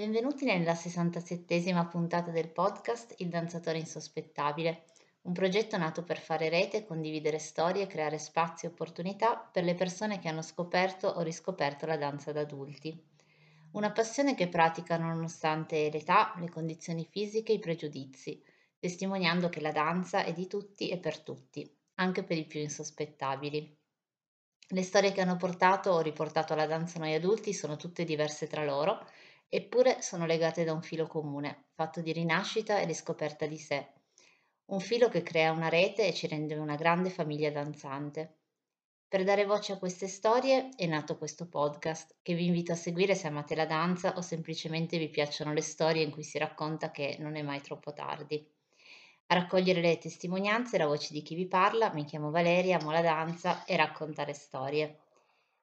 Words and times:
benvenuti 0.00 0.46
nella 0.46 0.72
67esima 0.72 1.86
puntata 1.86 2.30
del 2.30 2.48
podcast 2.48 3.16
Il 3.18 3.28
danzatore 3.28 3.76
insospettabile, 3.76 4.84
un 5.24 5.34
progetto 5.34 5.76
nato 5.76 6.04
per 6.04 6.18
fare 6.18 6.48
rete, 6.48 6.86
condividere 6.86 7.38
storie 7.38 7.82
e 7.82 7.86
creare 7.86 8.16
spazi 8.16 8.64
e 8.64 8.70
opportunità 8.70 9.36
per 9.36 9.62
le 9.62 9.74
persone 9.74 10.18
che 10.18 10.28
hanno 10.28 10.40
scoperto 10.40 11.06
o 11.06 11.20
riscoperto 11.20 11.84
la 11.84 11.98
danza 11.98 12.32
da 12.32 12.40
adulti. 12.40 12.98
Una 13.72 13.92
passione 13.92 14.34
che 14.34 14.48
praticano 14.48 15.06
nonostante 15.06 15.90
l'età, 15.90 16.32
le 16.38 16.48
condizioni 16.48 17.04
fisiche 17.04 17.52
e 17.52 17.56
i 17.56 17.58
pregiudizi, 17.58 18.42
testimoniando 18.78 19.50
che 19.50 19.60
la 19.60 19.70
danza 19.70 20.24
è 20.24 20.32
di 20.32 20.46
tutti 20.46 20.88
e 20.88 20.96
per 20.96 21.18
tutti, 21.18 21.70
anche 21.96 22.22
per 22.22 22.38
i 22.38 22.46
più 22.46 22.60
insospettabili. 22.60 23.76
Le 24.72 24.82
storie 24.82 25.12
che 25.12 25.20
hanno 25.20 25.36
portato 25.36 25.90
o 25.90 26.00
riportato 26.00 26.52
alla 26.52 26.66
danza 26.66 26.98
noi 26.98 27.12
adulti 27.12 27.52
sono 27.52 27.76
tutte 27.76 28.04
diverse 28.04 28.46
tra 28.46 28.64
loro, 28.64 29.04
eppure 29.50 30.00
sono 30.00 30.24
legate 30.24 30.62
da 30.62 30.72
un 30.72 30.80
filo 30.80 31.08
comune, 31.08 31.64
fatto 31.74 32.00
di 32.00 32.12
rinascita 32.12 32.78
e 32.78 32.86
riscoperta 32.86 33.46
di 33.46 33.58
sé. 33.58 33.88
Un 34.66 34.78
filo 34.78 35.08
che 35.08 35.24
crea 35.24 35.50
una 35.50 35.68
rete 35.68 36.06
e 36.06 36.14
ci 36.14 36.28
rende 36.28 36.54
una 36.54 36.76
grande 36.76 37.10
famiglia 37.10 37.50
danzante. 37.50 38.36
Per 39.08 39.24
dare 39.24 39.44
voce 39.44 39.72
a 39.72 39.78
queste 39.78 40.06
storie 40.06 40.68
è 40.76 40.86
nato 40.86 41.18
questo 41.18 41.48
podcast 41.48 42.18
che 42.22 42.34
vi 42.34 42.46
invito 42.46 42.70
a 42.70 42.76
seguire 42.76 43.16
se 43.16 43.26
amate 43.26 43.56
la 43.56 43.66
danza 43.66 44.16
o 44.16 44.20
semplicemente 44.20 44.98
vi 44.98 45.08
piacciono 45.08 45.52
le 45.52 45.62
storie 45.62 46.04
in 46.04 46.12
cui 46.12 46.22
si 46.22 46.38
racconta 46.38 46.92
che 46.92 47.16
non 47.18 47.34
è 47.34 47.42
mai 47.42 47.60
troppo 47.60 47.92
tardi. 47.92 48.48
A 49.26 49.34
raccogliere 49.34 49.80
le 49.80 49.98
testimonianze 49.98 50.76
e 50.76 50.78
la 50.78 50.86
voce 50.86 51.12
di 51.12 51.22
chi 51.22 51.34
vi 51.34 51.48
parla, 51.48 51.92
mi 51.92 52.04
chiamo 52.04 52.30
Valeria, 52.30 52.78
amo 52.78 52.92
la 52.92 53.02
danza 53.02 53.64
e 53.64 53.74
raccontare 53.74 54.32
storie. 54.32 55.00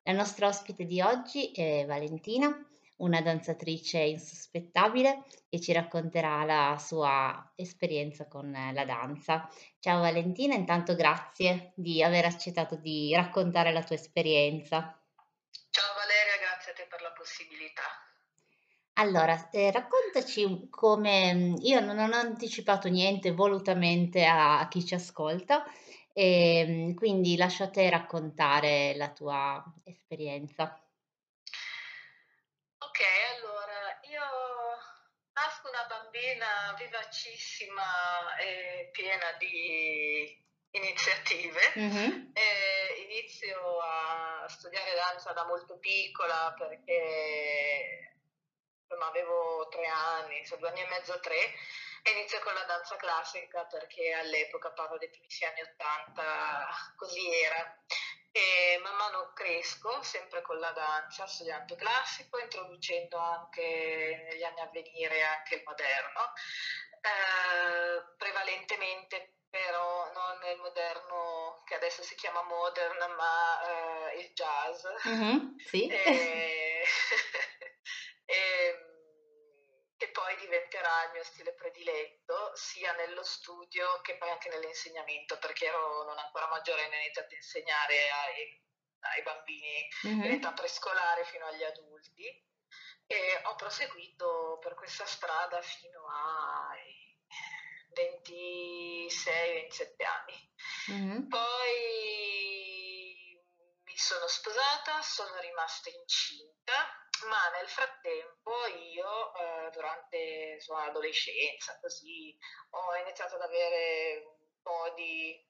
La 0.04 0.12
nostra 0.12 0.48
ospite 0.48 0.86
di 0.86 1.00
oggi 1.00 1.52
è 1.52 1.86
Valentina, 1.86 2.67
una 2.98 3.22
danzatrice 3.22 4.00
insospettabile 4.00 5.26
che 5.50 5.59
ci 5.59 5.73
racconterà 5.73 6.44
la 6.44 6.78
sua 6.78 7.52
esperienza 7.56 8.28
con 8.28 8.52
la 8.52 8.86
danza. 8.86 9.50
Ciao 9.80 10.02
Valentina, 10.02 10.56
intanto 10.56 10.95
grazie 10.95 11.73
di 11.76 12.04
aver 12.04 12.26
accettato 12.26 12.76
di 12.76 13.14
raccontare 13.14 13.72
la 13.72 13.84
tua 13.84 13.95
esperienza. 13.95 15.00
Ciao 15.70 15.94
Valeria, 15.95 16.38
grazie 16.39 16.72
a 16.72 16.76
te 16.76 16.88
per 16.89 17.02
la 17.02 17.12
possibilità. 17.12 17.84
Allora, 19.00 19.50
eh, 19.52 19.72
raccontaci 19.72 20.70
come 20.72 21.54
io 21.59 21.80
non 21.82 22.00
ho 22.00 22.16
anticipato 22.16 22.88
niente 22.88 23.32
volutamente 23.32 24.26
a, 24.26 24.59
a 24.59 24.67
chi 24.67 24.84
ci 24.84 24.95
ascolta, 24.95 25.64
e 26.17 26.58
ehm, 26.58 26.94
quindi 26.95 27.38
lascio 27.38 27.66
a 27.66 27.70
te 27.70 27.88
raccontare 27.92 28.95
la 28.95 29.11
tua 29.11 29.64
esperienza. 29.84 30.82
Ok, 32.80 33.00
allora 33.38 34.00
io 34.09 34.26
nasco 35.33 35.70
una 35.70 35.86
bambina 36.18 36.73
vivacissima 36.78 38.36
e 38.38 38.90
piena 38.92 39.32
di 39.38 40.46
iniziative. 40.72 41.62
Mm-hmm. 41.78 42.32
inizio 43.10 43.80
a 43.80 44.48
studiare 44.48 44.95
danza 44.95 45.32
da 45.34 45.45
molto 45.45 45.78
piccola 45.78 46.54
perché 46.58 48.14
insomma, 48.82 49.08
avevo 49.08 49.68
tre 49.70 49.86
anni, 49.86 50.45
so, 50.45 50.56
due 50.58 50.70
anni 50.70 50.82
e 50.82 50.88
mezzo, 50.88 51.20
tre, 51.20 51.54
e 52.04 52.12
inizio 52.12 52.40
con 52.40 52.54
la 52.54 52.64
danza 52.64 52.95
classica 52.95 53.66
perché 53.66 54.14
all'epoca, 54.14 54.72
parlo 54.72 54.98
dei 54.98 55.10
primi 55.10 55.28
anni 55.45 55.62
Ottanta, 55.62 56.68
così 56.95 57.32
era. 57.32 57.78
E 58.38 58.77
man 58.83 58.95
mano 58.97 59.31
cresco 59.33 60.03
sempre 60.03 60.43
con 60.43 60.59
la 60.59 60.69
danza, 60.69 61.25
studiando 61.25 61.73
classico, 61.73 62.38
introducendo 62.38 63.17
anche 63.17 64.27
negli 64.30 64.43
anni 64.43 64.59
a 64.59 64.69
venire 64.71 65.23
anche 65.23 65.55
il 65.55 65.64
moderno, 65.65 66.33
eh, 67.02 68.14
prevalentemente 68.15 69.31
però 69.49 70.11
non 70.11 70.37
il 70.52 70.59
moderno 70.59 71.64
che 71.65 71.73
adesso 71.73 72.03
si 72.03 72.14
chiama 72.14 72.43
modern, 72.43 73.11
ma 73.15 74.11
eh, 74.11 74.20
il 74.20 74.31
jazz. 74.33 74.86
Mm-hmm, 75.08 75.58
sì. 75.58 75.87
E, 75.87 76.83
che 79.97 80.09
poi 80.09 80.36
diventerà 80.37 80.86
il 81.05 81.11
mio 81.11 81.23
stile 81.23 81.53
prediletto 81.53 82.52
sia 82.55 82.93
nello 82.93 83.23
studio 83.23 84.02
che 84.02 84.17
poi 84.17 84.30
anche 84.30 84.49
nell'insegnamento 84.49 85.37
perché 85.37 85.65
ero 85.65 86.03
non 86.03 86.17
ancora 86.17 86.47
maggiore 86.47 86.81
e 86.81 86.85
ho 86.85 86.99
iniziato 86.99 87.33
a 87.33 87.37
insegnare 87.37 88.09
ai, 88.09 88.61
ai 88.99 89.23
bambini 89.23 89.87
mm-hmm. 90.08 90.23
in 90.23 90.31
età 90.31 90.53
prescolare 90.53 91.25
fino 91.25 91.45
agli 91.45 91.63
adulti 91.63 92.45
e 93.08 93.41
ho 93.43 93.55
proseguito 93.55 94.59
per 94.61 94.75
questa 94.75 95.05
strada 95.05 95.61
fino 95.61 96.08
ai 96.09 97.05
26-27 97.95 100.05
anni. 100.05 100.53
Mm-hmm. 100.91 101.27
Poi 101.27 101.75
mi 103.83 103.97
sono 103.97 104.27
sposata, 104.27 105.02
sono 105.02 105.39
rimasta 105.39 105.89
incinta 105.89 106.96
ma 107.23 107.50
nel 107.58 107.67
frattempo 107.67 108.52
io 108.67 109.36
eh, 109.36 109.70
durante 109.72 110.17
insomma, 110.55 110.86
l'adolescenza 110.86 111.78
così 111.80 112.38
ho 112.72 112.95
iniziato 112.95 113.36
ad 113.36 113.42
avere 113.42 114.23
un 114.26 114.61
po' 114.61 114.94
di 114.95 115.45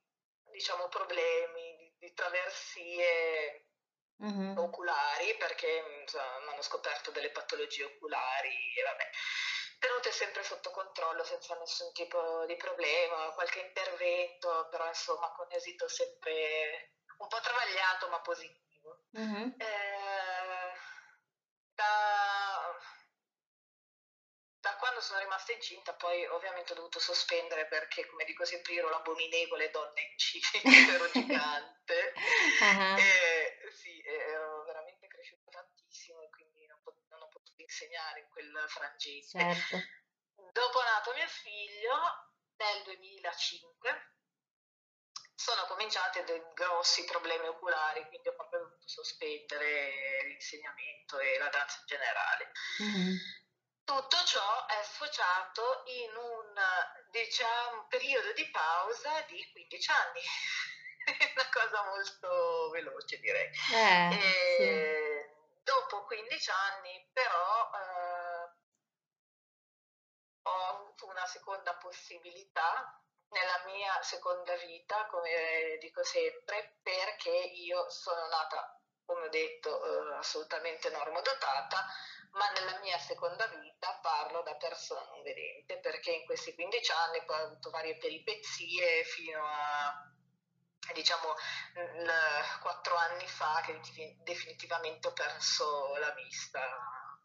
diciamo 0.52 0.88
problemi 0.88 1.76
di, 1.78 1.96
di 2.00 2.14
traversie 2.14 3.66
mm-hmm. 4.24 4.58
oculari 4.58 5.36
perché 5.38 5.82
mi 5.82 6.20
hanno 6.52 6.62
scoperto 6.62 7.12
delle 7.12 7.32
patologie 7.32 7.84
oculari 7.84 8.74
e 8.76 8.84
vabbè 8.84 9.10
tenute 9.80 10.12
sempre 10.12 10.44
sotto 10.44 10.72
controllo 10.72 11.24
senza 11.24 11.56
nessun 11.60 11.92
tipo 11.94 12.46
di 12.46 12.56
problema 12.56 13.32
qualche 13.34 13.60
intervento 13.60 14.68
però 14.72 14.88
insomma 14.88 15.32
con 15.32 15.48
esito 15.52 15.88
sempre 15.88 16.94
un 17.20 17.28
po' 17.28 17.40
travagliato 17.40 18.10
ma 18.10 18.20
positivo 18.22 19.04
mm-hmm. 19.18 19.50
eh, 19.58 20.74
da, 21.76 22.76
da 24.60 24.76
quando 24.98 25.02
sono 25.02 25.20
rimasta 25.20 25.52
incinta 25.52 25.94
poi 25.94 26.26
ovviamente 26.26 26.72
ho 26.72 26.76
dovuto 26.76 27.00
sospendere 27.00 27.68
perché 27.68 28.08
come 28.08 28.26
dico 28.26 28.46
sempre 28.46 28.74
io 28.74 28.80
ero 28.80 28.90
l'abominevole 28.90 29.70
donna 29.70 30.02
incinta, 30.12 30.58
ero 30.98 31.10
gigante 31.12 32.14
uh-huh. 32.60 32.98
e 32.98 33.72
sì, 33.72 34.02
ero 34.02 34.64
veramente 34.66 35.08
cresciuta 35.08 35.52
tantissimo 35.52 36.22
e 36.22 36.30
quindi 36.30 36.66
non, 36.66 36.82
pot- 36.82 37.06
non 37.10 37.22
ho 37.22 37.28
potuto 37.28 37.62
insegnare 37.62 38.22
in 38.22 38.28
quel 38.30 38.66
frangente. 38.68 39.28
Certo. 39.28 39.78
Dopo 40.52 40.82
nato 40.82 41.14
mio 41.14 41.28
figlio 41.28 41.94
nel 42.58 42.84
2005 42.84 44.14
sono 45.36 45.66
cominciati 45.68 46.24
dei 46.24 46.42
grossi 46.56 47.06
problemi 47.06 47.48
oculari, 47.48 48.08
quindi 48.08 48.30
ho 48.30 48.36
proprio 48.36 48.62
dovuto 48.62 48.88
sospendere 48.88 50.26
l'insegnamento 50.26 51.20
e 51.20 51.38
la 51.38 51.50
danza 51.50 51.78
in 51.82 51.86
generale. 51.86 52.52
Mm-hmm. 52.82 53.46
Tutto 53.88 54.18
ciò 54.26 54.66
è 54.66 54.84
sfociato 54.84 55.84
in 55.86 56.14
un 56.14 56.62
diciamo, 57.10 57.88
periodo 57.88 58.34
di 58.34 58.52
pausa 58.52 59.22
di 59.30 59.50
15 59.50 59.92
anni, 59.92 60.22
una 61.34 61.50
cosa 61.50 61.84
molto 61.86 62.70
veloce 62.72 63.18
direi. 63.20 63.50
Eh, 63.74 64.12
sì. 64.58 65.64
Dopo 65.64 66.04
15 66.04 66.50
anni 66.52 67.10
però 67.14 67.72
eh, 67.76 68.52
ho 70.42 70.66
avuto 70.66 71.06
una 71.08 71.26
seconda 71.26 71.74
possibilità 71.78 73.02
nella 73.30 73.64
mia 73.68 74.02
seconda 74.04 74.54
vita, 74.58 75.06
come 75.06 75.78
dico 75.80 76.04
sempre, 76.04 76.80
perché 76.84 77.30
io 77.30 77.90
sono 77.90 78.28
nata, 78.28 78.82
come 79.06 79.28
ho 79.28 79.30
detto, 79.30 80.12
eh, 80.12 80.18
assolutamente 80.18 80.90
normodotata, 80.90 81.86
ma 82.32 82.50
nella 82.52 82.80
mia 82.80 82.98
seconda 83.00 83.48
vita 83.48 84.00
parlo 84.02 84.42
da 84.44 84.56
persona 84.56 85.06
non 85.10 85.24
vedente, 85.24 85.80
perché 85.80 86.12
in 86.12 86.26
questi 86.26 86.54
15 86.54 86.92
anni 86.92 87.24
poi 87.26 87.40
ho 87.40 87.46
avuto 87.46 87.70
varie 87.70 87.98
peripezie 87.98 89.04
fino 89.04 89.44
a 89.46 90.12
diciamo 90.94 91.36
quattro 92.62 92.96
anni 92.96 93.28
fa 93.28 93.62
che 93.66 93.80
definitivamente 94.24 95.08
ho 95.08 95.14
perso 95.14 95.96
la 95.98 96.12
vista 96.12 96.62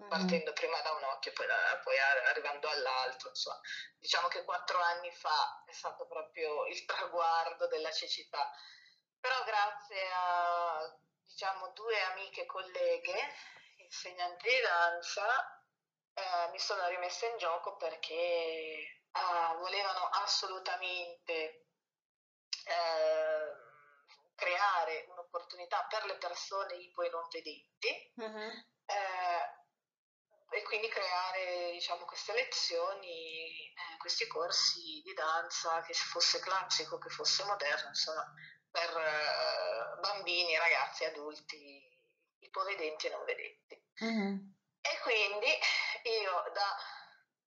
partendo 0.09 0.53
prima 0.53 0.81
da 0.81 0.93
un 0.93 1.05
occhio 1.05 1.31
e 1.31 1.35
poi, 1.35 1.47
poi, 1.83 1.99
arrivando 1.99 2.69
all'altro. 2.69 3.29
Insomma. 3.29 3.61
Diciamo 3.99 4.29
che 4.29 4.45
quattro 4.45 4.81
anni 4.81 5.13
fa 5.13 5.63
è 5.67 5.73
stato 5.73 6.07
proprio 6.07 6.67
il 6.67 6.85
traguardo 6.85 7.67
della 7.69 7.93
cecità. 7.93 8.51
Però 9.21 9.45
grazie 9.45 10.09
a 10.13 10.99
diciamo, 11.25 11.69
due 11.69 12.01
amiche 12.03 12.47
colleghe, 12.47 13.35
insegnanti 13.93 14.49
di 14.49 14.61
danza, 14.63 15.27
eh, 16.15 16.51
mi 16.51 16.59
sono 16.59 16.89
rimessa 16.89 17.27
in 17.27 17.37
gioco 17.37 17.77
perché 17.77 18.15
eh, 18.15 19.57
volevano 19.59 20.09
assolutamente 20.25 21.67
eh, 22.65 23.53
creare 24.35 25.05
un'opportunità 25.09 25.85
per 25.91 26.07
le 26.07 26.17
persone 26.17 26.75
ipo 26.77 27.03
e 27.03 27.11
non 27.11 27.29
vedenti. 27.31 28.13
Uh-huh 28.17 28.71
e 30.53 30.63
quindi 30.65 30.89
creare 30.89 31.71
diciamo, 31.73 32.05
queste 32.05 32.35
lezioni, 32.35 33.73
eh, 33.73 33.97
questi 33.99 34.27
corsi 34.27 35.01
di 35.03 35.15
danza, 35.15 35.81
che 35.81 35.95
fosse 35.95 36.41
classico, 36.41 36.99
che 36.99 37.09
fosse 37.09 37.43
moderno, 37.45 37.89
insomma, 37.89 38.31
per 38.71 38.97
eh, 38.97 40.01
bambini, 40.01 40.57
ragazzi, 40.59 41.05
adulti, 41.05 41.99
ipovedenti 42.41 43.07
e 43.07 43.11
non 43.11 43.25
vedenti. 43.25 43.82
Mm-hmm. 44.03 44.37
E 44.81 44.99
quindi 45.03 45.47
io 45.47 46.51
da 46.53 46.77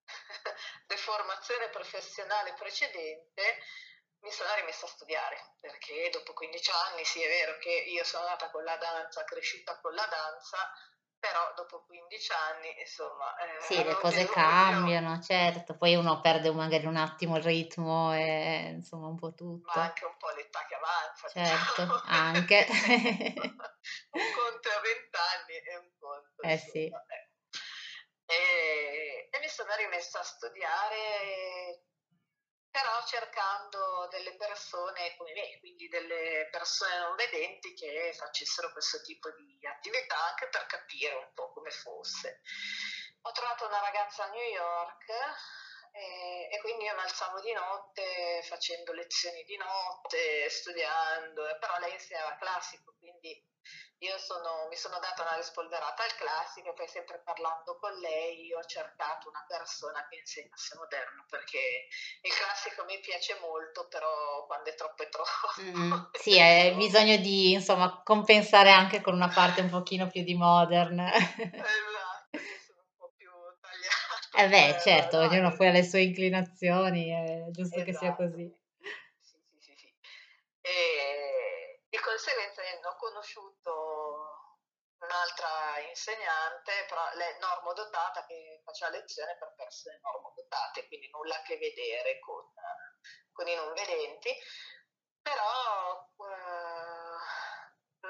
deformazione 0.88 1.69
professionale 1.69 2.54
precedente 2.54 3.60
mi 4.19 4.31
sono 4.31 4.54
rimessa 4.56 4.86
a 4.86 4.90
studiare 4.90 5.56
perché 5.60 6.10
dopo 6.10 6.34
15 6.34 6.72
anni 6.90 7.04
sì 7.04 7.22
è 7.22 7.28
vero 7.28 7.57
che 7.57 7.69
io 7.69 8.04
sono 8.04 8.25
nata 8.25 8.50
con 8.50 8.63
la 8.63 8.78
danza, 8.78 9.24
cresciuta 9.24 9.80
con 9.81 9.94
la 9.94 10.06
danza, 10.06 10.57
però 11.25 11.54
dopo 11.56 11.83
15 11.86 12.31
anni 12.31 12.80
insomma... 12.80 13.36
Eh, 13.38 13.62
sì, 13.62 13.83
le 13.83 13.95
cose 13.95 14.27
cambiano, 14.30 15.19
certo, 15.22 15.75
poi 15.75 15.95
uno 15.95 16.22
perde 16.22 16.51
magari 16.51 16.86
un 16.86 16.98
attimo 16.98 17.38
il 17.38 17.44
ritmo 17.44 18.13
e 18.13 18.74
insomma 18.75 19.07
un 19.07 19.18
po' 19.18 19.33
tutto. 19.33 19.72
Ma 19.74 19.86
anche 19.86 20.06
un 20.06 20.16
po' 20.18 20.30
l'età 20.36 20.66
che 20.68 20.75
avanza. 20.75 21.27
Certo, 21.30 21.81
diciamo. 21.81 22.01
anche. 22.06 22.66
un 22.69 24.27
conto 24.36 24.69
a 24.69 24.80
20 24.81 25.18
anni 25.33 25.56
e 25.57 25.77
un 25.77 25.92
conto... 25.98 26.42
Eh 26.42 26.51
insomma, 26.54 26.72
sì. 26.72 26.86
Eh. 26.86 27.24
E, 28.28 29.30
e 29.31 29.39
mi 29.39 29.50
sono 29.50 29.75
rimessa 29.75 30.19
a 30.19 30.24
studiare 30.24 31.86
però 32.75 33.01
cercando 33.06 34.06
delle 34.12 34.36
persone 34.36 35.16
come 35.16 35.31
me, 35.31 35.60
quindi 35.60 35.88
delle 35.88 36.50
persone 36.51 36.98
non 37.00 37.16
vedenti 37.16 37.74
che 37.74 38.12
facessero 38.13 38.69
questo 38.74 39.00
tipo 39.01 39.31
di 39.31 39.66
attività 39.66 40.18
anche 40.27 40.50
per 40.50 40.66
capire 40.66 41.13
un 41.16 41.31
po' 41.33 41.54
come 41.54 41.72
fosse. 41.72 42.42
Ho 43.22 43.31
trovato 43.31 43.66
una 43.66 43.80
ragazza 43.80 44.25
a 44.25 44.27
New 44.27 44.44
York 44.44 45.06
e, 45.95 46.50
e 46.51 46.59
quindi 46.59 46.83
io 46.83 46.94
mi 46.94 47.01
alzavo 47.01 47.39
di 47.39 47.53
notte 47.53 48.42
facendo 48.44 48.92
lezioni 48.92 49.44
di 49.44 49.56
notte, 49.56 50.50
studiando, 50.50 51.42
però 51.57 51.80
lei 51.80 51.94
insegnava 51.94 52.36
classico, 52.36 52.94
quindi 53.00 53.31
io 54.00 54.18
sono, 54.19 54.68
mi 54.68 54.75
sono 54.75 55.00
data 55.00 55.21
una 55.21 55.38
rispolverata 55.38 56.03
al 56.03 56.15
classico 56.15 56.69
e 56.69 56.74
poi 56.74 56.88
sempre 56.88 57.21
parlando 57.24 57.77
con 57.80 57.94
lei 58.00 58.51
ho 58.53 58.63
cercato 58.65 59.30
una 59.30 59.44
persona 59.47 60.06
che 60.09 60.18
insegnasse 60.18 60.75
moderno 60.75 61.25
perché 61.30 61.88
il 62.21 62.33
classico 62.33 62.83
mi 62.83 63.00
piace 63.00 63.39
molto, 63.39 63.88
però 63.88 64.45
quando 64.47 64.69
è 64.69 64.75
troppo 64.75 65.01
è 65.01 65.09
troppo. 65.09 65.47
Mm, 65.62 65.94
sì, 66.12 66.38
hai 66.38 66.75
bisogno 66.75 67.15
di 67.18 67.53
insomma 67.53 68.01
compensare 68.03 68.69
anche 68.69 69.00
con 69.00 69.13
una 69.13 69.30
parte 69.30 69.62
un 69.62 69.69
pochino 69.69 70.07
più 70.07 70.24
di 70.24 70.36
modern. 70.36 71.00
esatto, 71.00 72.36
io 72.36 72.59
sono 72.68 72.83
un 72.83 72.97
po' 72.97 73.13
più 73.15 73.31
tagliata. 73.62 74.25
Eh 74.38 74.50
beh, 74.50 74.80
certo, 74.82 75.20
ognuno 75.20 75.56
poi 75.56 75.68
ha 75.68 75.72
le 75.72 75.84
sue 75.84 76.02
inclinazioni, 76.02 77.10
è 77.10 77.46
giusto 77.52 77.80
esatto. 77.80 77.84
che 77.86 77.98
sia 77.98 78.08
esatto. 78.10 78.24
così. 78.24 78.52
Sì, 79.22 79.38
sì, 79.48 79.60
sì, 79.62 79.76
sì. 79.78 79.96
E 80.62 81.80
di 81.88 81.98
conseguenza 82.00 82.62
ho 82.62 82.96
conosciuto 82.98 84.36
un'altra 85.00 85.80
insegnante, 85.88 86.86
normodotata 87.40 88.26
che 88.26 88.62
faceva 88.64 88.92
lezione 88.92 89.38
per 89.38 89.54
persone 89.56 90.00
normodotate, 90.02 90.88
quindi 90.88 91.10
nulla 91.12 91.36
a 91.36 91.42
che 91.42 91.58
vedere 91.58 92.20
con, 92.20 92.44
con 93.31 93.48
i 93.48 93.56
non 93.56 93.72
vedenti, 93.74 94.36
però 95.22 96.12
eh, 96.28 97.05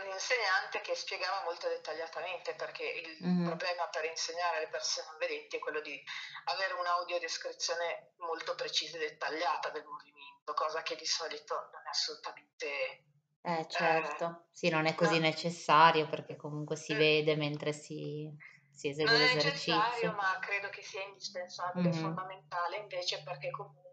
un 0.04 0.12
insegnante 0.12 0.82
che 0.82 0.96
spiegava 0.96 1.44
molto 1.44 1.68
dettagliatamente 1.68 2.56
perché 2.56 2.84
il 2.84 3.18
mm-hmm. 3.26 3.46
problema 3.46 3.88
per 3.88 4.06
insegnare 4.06 4.58
alle 4.58 4.68
persone 4.68 5.08
non 5.08 5.18
vedenti 5.18 5.56
è 5.56 5.60
quello 5.60 5.82
di 5.82 6.02
avere 6.46 6.74
un'audiodescrizione 6.74 8.14
molto 8.18 8.56
precisa 8.56 8.98
e 8.98 9.00
dettagliata 9.00 9.70
del 9.70 9.86
movimento, 9.86 10.54
cosa 10.54 10.82
che 10.82 10.96
di 10.96 11.06
solito 11.06 11.56
non 11.72 11.82
è 11.86 11.90
assolutamente 11.90 13.04
eh 13.46 13.68
certo, 13.70 14.48
sì, 14.52 14.70
non 14.70 14.88
è 14.88 14.96
così 14.96 15.20
No, 15.20 15.26
necessario 15.28 16.08
perché 16.08 16.36
comunque 16.36 16.76
si 16.76 16.96
mm, 16.96 16.98
vede 16.98 17.36
mentre 17.36 17.74
si, 17.74 18.28
si 18.74 18.88
esegue 18.88 19.12
non 19.12 19.22
è 19.22 19.34
necessario, 19.36 20.14
ma 20.14 20.40
credo 20.40 20.70
che 20.70 20.82
sia 20.82 21.04
indispensabile, 21.04 21.90
Mhm. 21.90 21.94
fondamentale 21.94 22.78
invece 22.78 23.22
perché 23.22 23.52
comunque 23.52 23.86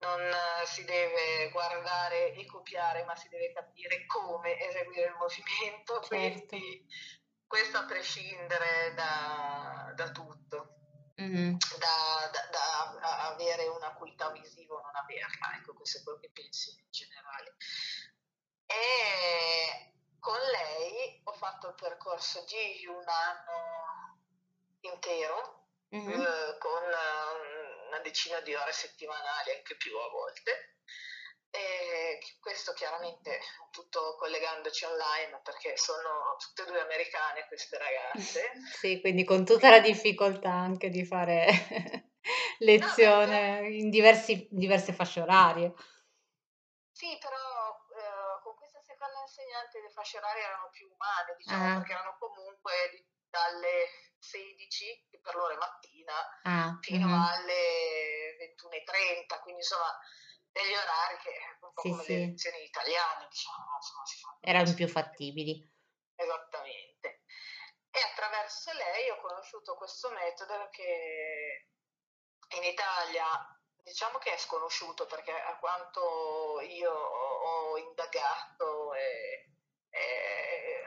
non 0.00 0.20
si 0.64 0.84
deve 0.84 1.50
guardare 1.50 2.34
e 2.34 2.46
copiare, 2.46 3.04
ma 3.04 3.14
si 3.16 3.28
deve 3.28 3.52
capire 3.52 4.06
come 4.06 4.58
eseguire 4.58 5.08
il 5.08 5.16
movimento, 5.18 6.00
Certo. 6.02 6.46
quindi 6.46 6.86
questo 7.46 7.78
a 7.78 7.84
prescindere 7.84 8.94
da, 8.94 9.92
da 9.94 10.10
tutto 10.10 10.78
mm-hmm. 11.20 11.56
da, 11.78 12.30
da, 12.30 12.98
da, 13.00 13.28
avere 13.30 13.66
un'acuità 13.66 14.30
visiva 14.30 14.74
o 14.74 14.80
non 14.80 14.94
averla, 14.96 15.56
ecco 15.56 15.74
questo 15.74 15.98
è 15.98 16.02
quello 16.02 16.18
che 16.18 16.30
penso 16.32 16.70
in 16.70 16.90
generale. 16.90 17.56
E 18.66 19.94
con 20.18 20.38
lei 20.38 21.20
ho 21.24 21.32
fatto 21.32 21.68
il 21.68 21.74
percorso 21.74 22.44
di 22.44 22.86
un 22.86 23.04
anno 23.06 24.18
intero 24.80 25.68
mm-hmm. 25.94 26.20
eh, 26.20 26.58
con 26.58 26.82
una 27.88 28.00
decina 28.00 28.40
di 28.40 28.54
ore 28.54 28.72
settimanali, 28.72 29.50
anche 29.56 29.76
più 29.76 29.96
a 29.96 30.08
volte 30.10 30.76
e 31.50 32.18
questo 32.40 32.72
chiaramente 32.74 33.40
tutto 33.70 34.16
collegandoci 34.18 34.84
online 34.84 35.40
perché 35.42 35.76
sono 35.76 36.36
tutte 36.38 36.62
e 36.62 36.66
due 36.66 36.80
americane 36.80 37.46
queste 37.46 37.78
ragazze. 37.78 38.52
sì, 38.78 39.00
quindi 39.00 39.24
con 39.24 39.44
tutta 39.44 39.70
la 39.70 39.80
difficoltà 39.80 40.50
anche 40.50 40.90
di 40.90 41.04
fare 41.04 41.46
lezione 42.60 43.60
no, 43.60 43.66
in 43.66 43.90
diversi, 43.90 44.46
diverse 44.50 44.92
fasce 44.92 45.20
orarie. 45.20 45.72
Sì, 46.92 47.16
però 47.18 47.70
eh, 47.96 48.42
con 48.42 48.54
questa 48.56 48.82
seconda 48.82 49.20
insegnante 49.20 49.80
le 49.80 49.90
fasce 49.90 50.18
orarie 50.18 50.42
erano 50.42 50.68
più 50.70 50.86
umane, 50.90 51.34
diciamo, 51.36 51.72
ah. 51.72 51.78
perché 51.78 51.92
erano 51.92 52.16
comunque 52.18 52.72
dalle 53.30 54.14
16, 54.18 55.06
che 55.10 55.18
per 55.20 55.34
loro 55.34 55.54
è 55.54 55.56
mattina, 55.56 56.14
ah. 56.42 56.78
fino 56.80 57.06
mm-hmm. 57.06 57.20
alle 57.20 58.36
21.30, 58.56 59.40
quindi 59.42 59.60
insomma 59.60 59.98
degli 60.50 60.74
orari 60.74 61.16
che 61.18 61.30
un 61.60 61.72
po' 61.72 61.80
sì, 61.82 61.90
come 61.90 62.02
sì. 62.02 62.12
le 62.12 62.26
lezioni 62.26 62.64
italiane, 62.64 63.28
diciamo, 63.28 63.76
insomma, 63.76 64.04
si 64.04 64.18
fanno 64.18 64.38
erano 64.40 64.74
più 64.74 64.88
fattibili. 64.88 65.76
Esattamente. 66.14 67.22
E 67.90 68.00
attraverso 68.00 68.72
lei 68.72 69.10
ho 69.10 69.20
conosciuto 69.20 69.76
questo 69.76 70.10
metodo 70.10 70.68
che 70.70 71.68
in 72.56 72.64
Italia 72.64 73.24
diciamo 73.82 74.18
che 74.18 74.32
è 74.34 74.36
sconosciuto 74.36 75.06
perché 75.06 75.32
a 75.32 75.56
quanto 75.58 76.60
io 76.60 76.92
ho, 76.92 77.76
indagato 77.78 78.92
e, 78.94 79.50
e 79.90 80.84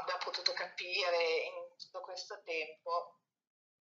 abbia 0.00 0.16
potuto 0.18 0.52
capire 0.52 1.22
in 1.22 1.63
tutto 1.84 2.00
questo 2.00 2.42
tempo, 2.42 3.20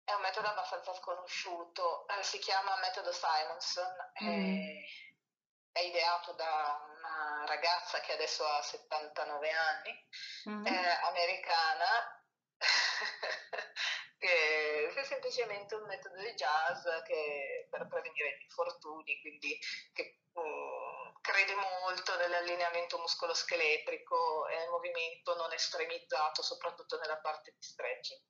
è 0.05 0.13
un 0.13 0.21
metodo 0.21 0.49
abbastanza 0.49 0.95
sconosciuto, 0.95 2.07
eh, 2.09 2.23
si 2.23 2.39
chiama 2.39 2.77
metodo 2.79 3.13
Simonson, 3.13 3.93
mm. 4.23 4.29
è, 4.29 5.81
è, 5.81 5.81
ideato 5.81 6.33
da 6.33 6.79
una 6.97 7.45
ragazza 7.47 8.01
che 8.01 8.13
adesso 8.13 8.45
ha 8.45 8.63
79 8.63 9.51
anni, 9.51 10.09
mm. 10.51 10.67
americana, 11.05 12.25
che 14.19 14.89
è 14.95 15.05
semplicemente 15.05 15.75
un 15.75 15.87
metodo 15.87 16.17
di 16.17 16.35
jazz 16.35 16.87
che, 17.05 17.67
per 17.69 17.87
prevenire 17.89 18.37
gli 18.39 18.43
infortuni, 18.43 19.21
quindi 19.21 19.59
che 19.93 20.21
um, 20.33 20.86
crede 21.27 21.55
molto 21.55 22.17
nell'allineamento 22.17 22.99
muscoloscheletrico 22.99 24.47
e 24.47 24.57
nel 24.59 24.71
movimento 24.71 25.35
non 25.35 25.53
estremizzato, 25.53 26.43
soprattutto 26.43 26.99
nella 26.99 27.19
parte 27.19 27.53
di 27.53 27.63
stretching. 27.63 28.21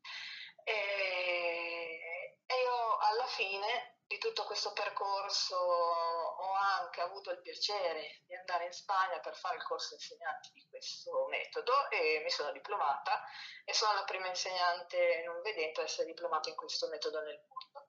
E, 0.64 2.36
e 2.46 2.54
io 2.54 2.96
alla 2.98 3.26
fine 3.26 3.98
di 4.06 4.18
tutto 4.18 4.44
questo 4.44 4.72
percorso 4.72 5.56
ho 5.56 6.52
anche 6.78 7.00
avuto 7.00 7.30
il 7.30 7.40
piacere 7.40 8.22
di 8.26 8.34
andare 8.34 8.66
in 8.66 8.72
Spagna 8.72 9.18
per 9.18 9.36
fare 9.36 9.56
il 9.56 9.64
corso 9.64 9.94
insegnanti 9.94 10.50
di 10.54 10.66
questo 10.68 11.26
metodo 11.28 11.90
e 11.90 12.20
mi 12.22 12.30
sono 12.30 12.50
diplomata 12.52 13.22
e 13.64 13.74
sono 13.74 13.92
la 13.94 14.04
prima 14.04 14.28
insegnante 14.28 15.22
non 15.26 15.42
vedente 15.42 15.80
ad 15.80 15.86
essere 15.86 16.06
diplomata 16.06 16.48
in 16.48 16.56
questo 16.56 16.88
metodo 16.88 17.20
nel 17.20 17.44
mondo. 17.48 17.88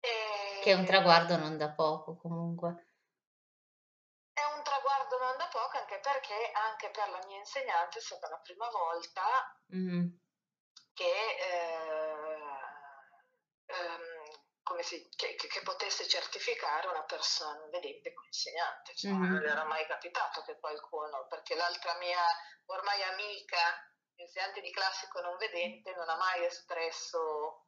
E... 0.00 0.60
Che 0.62 0.70
è 0.70 0.74
un 0.74 0.86
traguardo 0.86 1.36
non 1.36 1.56
da 1.58 1.70
poco 1.70 2.16
comunque. 2.16 2.86
È 4.32 4.44
un 4.54 4.62
traguardo 4.62 5.18
non 5.18 5.36
da 5.36 5.37
poco 5.48 5.78
anche 5.78 5.98
perché 6.00 6.50
anche 6.52 6.90
per 6.90 7.08
la 7.10 7.24
mia 7.26 7.38
insegnante 7.38 7.98
è 7.98 8.02
stata 8.02 8.28
la 8.28 8.38
prima 8.38 8.68
volta 8.68 9.58
mm 9.74 10.06
che, 10.98 11.36
eh, 11.38 12.42
come 14.64 14.82
si, 14.82 15.08
che, 15.14 15.36
che, 15.36 15.62
potesse 15.62 16.08
certificare 16.08 16.88
una 16.88 17.04
persona 17.04 17.64
vedente 17.70 18.12
come 18.12 18.26
insegnante. 18.26 18.96
Cioè, 18.96 19.12
mm-hmm. 19.12 19.32
Non 19.34 19.46
era 19.46 19.64
mai 19.64 19.86
capitato 19.86 20.42
che 20.42 20.58
qualcuno, 20.58 21.28
perché 21.28 21.54
l'altra 21.54 21.96
mia 21.98 22.20
ormai 22.66 23.00
amica 23.04 23.60
l'insegnante 24.16 24.60
di 24.60 24.72
classico 24.72 25.20
non 25.20 25.36
vedente 25.36 25.94
non 25.94 26.08
ha 26.08 26.16
mai 26.16 26.44
espresso 26.44 27.66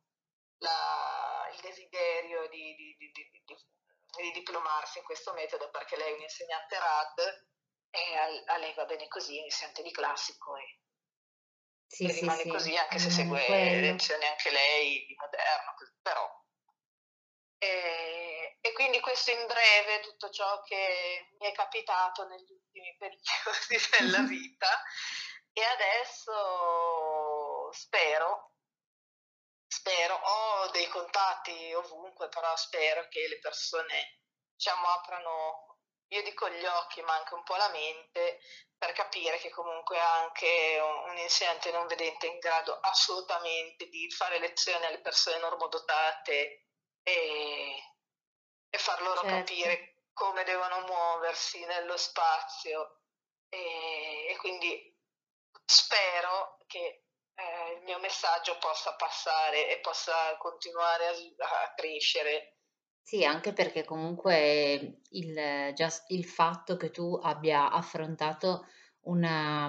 la, 0.59 1.49
il 1.55 1.61
desiderio 1.61 2.49
di, 2.49 2.75
di, 2.75 2.97
di, 2.99 3.13
di, 3.13 4.33
diplomarsi 4.33 4.99
in 4.99 5.05
questo 5.05 5.33
metodo 5.33 5.71
perché 5.71 5.97
lei 5.97 6.11
è 6.11 6.17
un 6.17 6.23
insegnante 6.23 6.77
RAD 6.77 7.47
e 7.91 8.45
a, 8.47 8.57
lei 8.59 8.75
va 8.75 8.85
bene 8.85 9.09
così, 9.09 9.39
insegnante 9.39 9.83
di 9.83 9.91
classico 9.91 10.57
e, 10.57 10.81
sì, 11.87 12.05
e 12.05 12.11
sì, 12.11 12.21
rimane 12.21 12.43
sì. 12.43 12.49
così 12.49 12.77
anche 12.77 12.99
se 12.99 13.11
segue 13.11 13.45
quello. 13.45 13.81
lezioni 13.81 14.27
anche 14.27 14.51
lei 14.51 15.07
di 15.07 15.15
moderno, 15.17 15.75
però 16.03 16.39
e, 17.63 18.57
e, 18.59 18.73
quindi 18.73 19.01
questo 19.01 19.33
in 19.33 19.47
breve 19.47 20.01
tutto 20.01 20.31
ciò 20.31 20.63
che 20.63 21.29
mi 21.39 21.47
è 21.47 21.53
capitato 21.53 22.27
negli 22.27 22.51
ultimi 22.51 22.97
periodi 22.97 23.21
della 23.99 24.23
vita 24.25 24.83
e 25.53 25.63
adesso 25.63 27.71
spero, 27.73 28.55
spero, 29.67 30.15
ho 30.15 30.71
dei 30.71 30.89
contatti 30.89 31.75
ovunque, 31.75 32.31
però 32.31 32.57
spero 32.57 33.07
che 33.09 33.29
le 33.29 33.39
persone 33.41 34.21
diciamo 34.55 34.87
aprano, 34.87 35.70
io 36.11 36.23
dico 36.23 36.49
gli 36.49 36.65
occhi 36.65 37.03
ma 37.03 37.15
anche 37.15 37.35
un 37.35 37.43
po' 37.43 37.57
la 37.57 37.69
mente 37.69 38.41
per 38.77 38.93
capire 38.93 39.39
che 39.39 39.51
comunque 39.51 39.99
anche 39.99 40.81
un, 40.81 41.17
insegnante 41.19 41.71
non 41.71 41.87
vedente 41.87 42.27
è 42.27 42.31
in 42.31 42.39
grado 42.39 42.79
assolutamente 42.81 43.89
di 43.89 44.11
fare 44.11 44.39
lezioni 44.39 44.87
alle 44.87 45.01
persone 45.01 45.39
normodotate 45.39 46.67
e, 47.03 47.95
e 48.71 48.79
far 48.79 49.03
loro 49.03 49.21
certo. 49.21 49.37
capire 49.37 50.05
come 50.13 50.45
devono 50.45 50.81
muoversi 50.81 51.65
nello 51.67 51.97
spazio 51.97 53.01
e, 53.49 54.29
e 54.31 54.37
quindi 54.39 54.99
spero 55.65 56.59
che 56.67 57.05
eh, 57.35 57.73
il 57.73 57.83
mio 57.83 57.99
messaggio 57.99 58.59
possa 58.59 58.95
passare 58.95 59.69
e 59.69 59.79
possa 59.81 60.37
continuare 60.37 61.07
a, 61.07 61.63
a 61.63 61.75
crescere. 61.75 62.60
Sì, 63.11 63.25
anche 63.25 63.53
perché 63.53 63.85
comunque 63.85 65.01
il, 65.11 65.73
just, 65.75 66.05
il 66.13 66.25
fatto 66.25 66.77
che 66.77 66.91
tu 66.93 67.19
abbia 67.21 67.69
affrontato 67.73 68.67
una, 69.07 69.69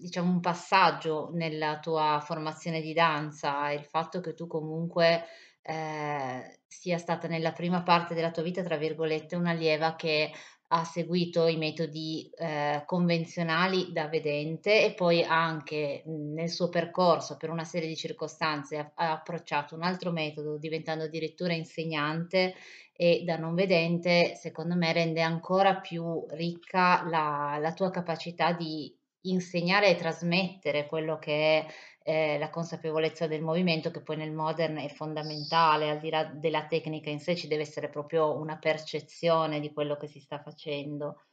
diciamo, 0.00 0.28
un 0.32 0.40
passaggio 0.40 1.30
nella 1.32 1.78
tua 1.78 2.20
formazione 2.24 2.80
di 2.80 2.92
danza, 2.92 3.70
il 3.70 3.84
fatto 3.84 4.18
che 4.20 4.34
tu 4.34 4.48
comunque 4.48 5.26
eh, 5.62 6.58
sia 6.66 6.98
stata 6.98 7.28
nella 7.28 7.52
prima 7.52 7.84
parte 7.84 8.14
della 8.14 8.32
tua 8.32 8.42
vita, 8.42 8.64
tra 8.64 8.76
virgolette, 8.76 9.36
un'allieva 9.36 9.94
che 9.94 10.32
ha 10.68 10.84
seguito 10.84 11.46
i 11.46 11.56
metodi 11.56 12.28
eh, 12.36 12.82
convenzionali 12.86 13.92
da 13.92 14.08
vedente 14.08 14.84
e 14.84 14.94
poi 14.94 15.22
anche 15.22 16.02
nel 16.06 16.50
suo 16.50 16.68
percorso 16.68 17.36
per 17.36 17.50
una 17.50 17.64
serie 17.64 17.86
di 17.86 17.94
circostanze 17.94 18.76
ha, 18.76 18.92
ha 18.94 19.12
approcciato 19.12 19.76
un 19.76 19.82
altro 19.82 20.10
metodo 20.10 20.58
diventando 20.58 21.04
addirittura 21.04 21.52
insegnante 21.52 22.54
e 22.92 23.22
da 23.24 23.36
non 23.36 23.54
vedente 23.54 24.34
secondo 24.34 24.74
me 24.74 24.92
rende 24.92 25.20
ancora 25.20 25.76
più 25.76 26.26
ricca 26.30 27.06
la, 27.08 27.58
la 27.60 27.72
tua 27.72 27.90
capacità 27.90 28.52
di 28.52 28.92
insegnare 29.22 29.90
e 29.90 29.96
trasmettere 29.96 30.86
quello 30.86 31.18
che 31.18 31.32
è 31.32 31.66
eh, 32.08 32.38
la 32.38 32.50
consapevolezza 32.50 33.26
del 33.26 33.42
movimento 33.42 33.90
che 33.90 34.00
poi 34.00 34.16
nel 34.16 34.30
modern 34.30 34.76
è 34.76 34.88
fondamentale, 34.88 35.90
al 35.90 35.98
di 35.98 36.08
là 36.08 36.22
della 36.22 36.64
tecnica 36.68 37.10
in 37.10 37.18
sé 37.18 37.34
ci 37.34 37.48
deve 37.48 37.62
essere 37.62 37.88
proprio 37.88 38.36
una 38.36 38.58
percezione 38.58 39.58
di 39.58 39.72
quello 39.72 39.96
che 39.96 40.06
si 40.06 40.20
sta 40.20 40.40
facendo. 40.40 41.24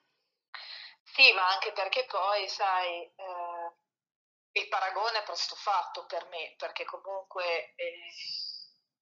Sì, 1.03 1.31
ma 1.33 1.47
anche 1.47 1.73
perché 1.73 2.07
poi, 2.09 2.47
sai, 2.47 3.03
eh, 3.03 4.59
il 4.59 4.67
paragone 4.67 5.19
è 5.19 5.23
presto 5.23 5.53
fatto 5.53 6.07
per 6.07 6.27
me, 6.31 6.55
perché 6.57 6.85
comunque 6.85 7.75
eh, 7.75 8.09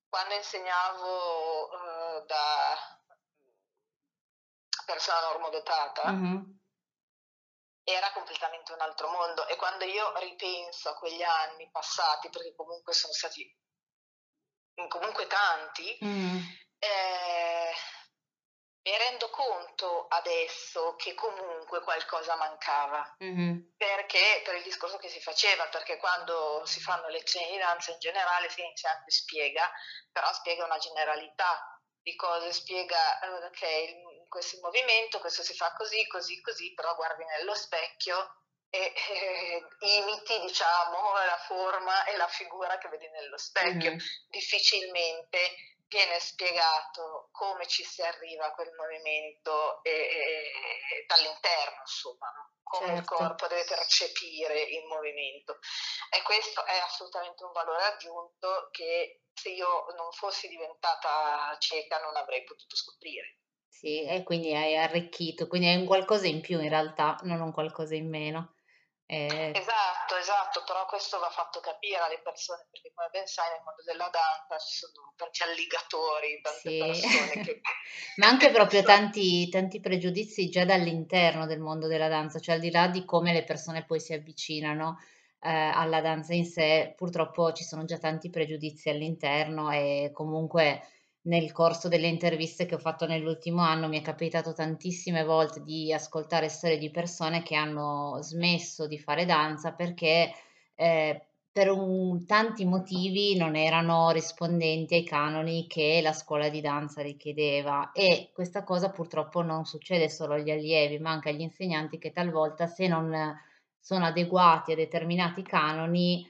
quando 0.09 0.33
insegnavo 0.33 1.71
eh, 1.71 2.25
da 2.25 2.99
persona 4.85 5.21
normodotata, 5.21 6.11
mm-hmm 6.11 6.59
era 7.83 8.11
completamente 8.11 8.73
un 8.73 8.81
altro 8.81 9.09
mondo 9.09 9.47
e 9.47 9.55
quando 9.55 9.85
io 9.85 10.17
ripenso 10.19 10.89
a 10.89 10.95
quegli 10.95 11.21
anni 11.21 11.69
passati, 11.71 12.29
perché 12.29 12.53
comunque 12.55 12.93
sono 12.93 13.13
stati 13.13 13.43
comunque 14.87 15.27
tanti, 15.27 15.97
mm. 16.03 16.37
eh, 16.79 17.73
mi 18.83 18.97
rendo 18.97 19.29
conto 19.29 20.07
adesso 20.07 20.95
che 20.95 21.13
comunque 21.13 21.81
qualcosa 21.81 22.35
mancava, 22.35 23.15
mm-hmm. 23.23 23.59
perché 23.77 24.41
per 24.43 24.55
il 24.55 24.63
discorso 24.63 24.97
che 24.97 25.09
si 25.09 25.21
faceva, 25.21 25.67
perché 25.67 25.97
quando 25.97 26.65
si 26.65 26.79
fanno 26.79 27.07
lezioni 27.07 27.51
di 27.51 27.57
danza 27.57 27.91
in 27.91 27.99
generale 27.99 28.49
si 28.49 28.61
l'insegnante 28.61 29.11
spiega, 29.11 29.69
però 30.11 30.31
spiega 30.33 30.65
una 30.65 30.79
generalità 30.79 31.79
di 32.01 32.15
cose, 32.15 32.51
spiega 32.53 33.19
eh, 33.19 33.51
che 33.51 33.65
okay, 33.65 34.03
questo 34.31 34.57
movimento, 34.61 35.19
questo 35.19 35.43
si 35.43 35.53
fa 35.53 35.73
così, 35.73 36.07
così, 36.07 36.39
così, 36.39 36.73
però 36.73 36.95
guardi 36.95 37.25
nello 37.25 37.53
specchio 37.53 38.37
e 38.69 38.93
eh, 38.95 39.67
imiti, 39.97 40.39
diciamo, 40.39 41.13
la 41.13 41.37
forma 41.45 42.05
e 42.05 42.15
la 42.15 42.29
figura 42.29 42.77
che 42.77 42.87
vedi 42.87 43.09
nello 43.09 43.37
specchio. 43.37 43.89
Mm-hmm. 43.91 43.99
Difficilmente 44.29 45.37
viene 45.89 46.17
spiegato 46.21 47.27
come 47.33 47.67
ci 47.67 47.83
si 47.83 48.01
arriva 48.01 48.45
a 48.45 48.53
quel 48.53 48.71
movimento 48.71 49.83
e, 49.83 49.91
e, 49.91 51.05
dall'interno, 51.07 51.81
insomma, 51.81 52.31
no? 52.31 52.53
come 52.63 52.95
certo. 52.95 53.01
il 53.01 53.19
corpo 53.19 53.47
deve 53.47 53.65
percepire 53.65 54.61
il 54.61 54.85
movimento. 54.85 55.59
E 56.09 56.21
questo 56.21 56.63
è 56.63 56.77
assolutamente 56.77 57.43
un 57.43 57.51
valore 57.51 57.83
aggiunto 57.83 58.69
che 58.71 59.23
se 59.33 59.49
io 59.49 59.87
non 59.97 60.09
fossi 60.13 60.47
diventata 60.47 61.53
cieca 61.59 61.99
non 61.99 62.15
avrei 62.15 62.45
potuto 62.45 62.77
scoprire. 62.77 63.40
Sì, 63.81 64.03
e 64.03 64.21
quindi 64.21 64.53
hai 64.53 64.77
arricchito, 64.77 65.47
quindi 65.47 65.67
hai 65.67 65.77
un 65.77 65.87
qualcosa 65.87 66.27
in 66.27 66.39
più 66.39 66.61
in 66.61 66.69
realtà, 66.69 67.17
non 67.23 67.41
un 67.41 67.51
qualcosa 67.51 67.95
in 67.95 68.07
meno. 68.09 68.53
Eh... 69.07 69.53
Esatto, 69.55 70.15
esatto, 70.19 70.63
però 70.67 70.85
questo 70.85 71.17
va 71.17 71.31
fatto 71.31 71.61
capire 71.61 71.97
alle 71.97 72.21
persone 72.23 72.67
perché 72.69 72.91
come 72.93 73.07
ben 73.11 73.25
sai 73.25 73.49
nel 73.49 73.63
mondo 73.65 73.81
della 73.83 74.07
danza 74.11 74.63
ci 74.63 74.77
sono 74.77 75.13
tanti 75.15 75.41
alligatori, 75.41 76.41
tante 76.43 76.69
sì. 76.69 76.77
persone 76.77 77.43
che... 77.43 77.61
Ma 78.21 78.27
anche 78.27 78.51
proprio 78.53 78.83
tanti, 78.83 79.49
tanti 79.49 79.79
pregiudizi 79.79 80.47
già 80.49 80.63
dall'interno 80.63 81.47
del 81.47 81.59
mondo 81.59 81.87
della 81.87 82.07
danza, 82.07 82.37
cioè 82.37 82.53
al 82.53 82.61
di 82.61 82.69
là 82.69 82.85
di 82.87 83.03
come 83.03 83.33
le 83.33 83.43
persone 83.43 83.83
poi 83.83 83.99
si 83.99 84.13
avvicinano 84.13 84.99
eh, 85.41 85.49
alla 85.49 86.01
danza 86.01 86.35
in 86.35 86.45
sé, 86.45 86.93
purtroppo 86.95 87.51
ci 87.51 87.63
sono 87.63 87.83
già 87.85 87.97
tanti 87.97 88.29
pregiudizi 88.29 88.89
all'interno 88.89 89.71
e 89.71 90.11
comunque 90.13 90.85
nel 91.23 91.51
corso 91.51 91.87
delle 91.87 92.07
interviste 92.07 92.65
che 92.65 92.75
ho 92.75 92.79
fatto 92.79 93.05
nell'ultimo 93.05 93.61
anno 93.61 93.87
mi 93.87 93.99
è 93.99 94.01
capitato 94.01 94.53
tantissime 94.53 95.23
volte 95.23 95.61
di 95.61 95.93
ascoltare 95.93 96.49
storie 96.49 96.77
di 96.77 96.89
persone 96.89 97.43
che 97.43 97.55
hanno 97.55 98.17
smesso 98.21 98.87
di 98.87 98.97
fare 98.97 99.25
danza 99.25 99.73
perché 99.73 100.33
eh, 100.75 101.25
per 101.51 101.69
un, 101.69 102.25
tanti 102.25 102.65
motivi 102.65 103.35
non 103.35 103.55
erano 103.55 104.09
rispondenti 104.11 104.95
ai 104.95 105.03
canoni 105.03 105.67
che 105.67 105.99
la 106.01 106.13
scuola 106.13 106.47
di 106.47 106.61
danza 106.61 107.01
richiedeva. 107.01 107.91
E 107.91 108.31
questa 108.33 108.63
cosa 108.63 108.89
purtroppo 108.89 109.41
non 109.41 109.65
succede 109.65 110.09
solo 110.09 110.35
agli 110.35 110.49
allievi 110.49 110.97
ma 110.99 111.11
anche 111.11 111.29
agli 111.29 111.41
insegnanti 111.41 111.97
che 111.97 112.11
talvolta 112.11 112.67
se 112.67 112.87
non 112.87 113.37
sono 113.79 114.05
adeguati 114.05 114.71
a 114.71 114.75
determinati 114.75 115.43
canoni 115.43 116.25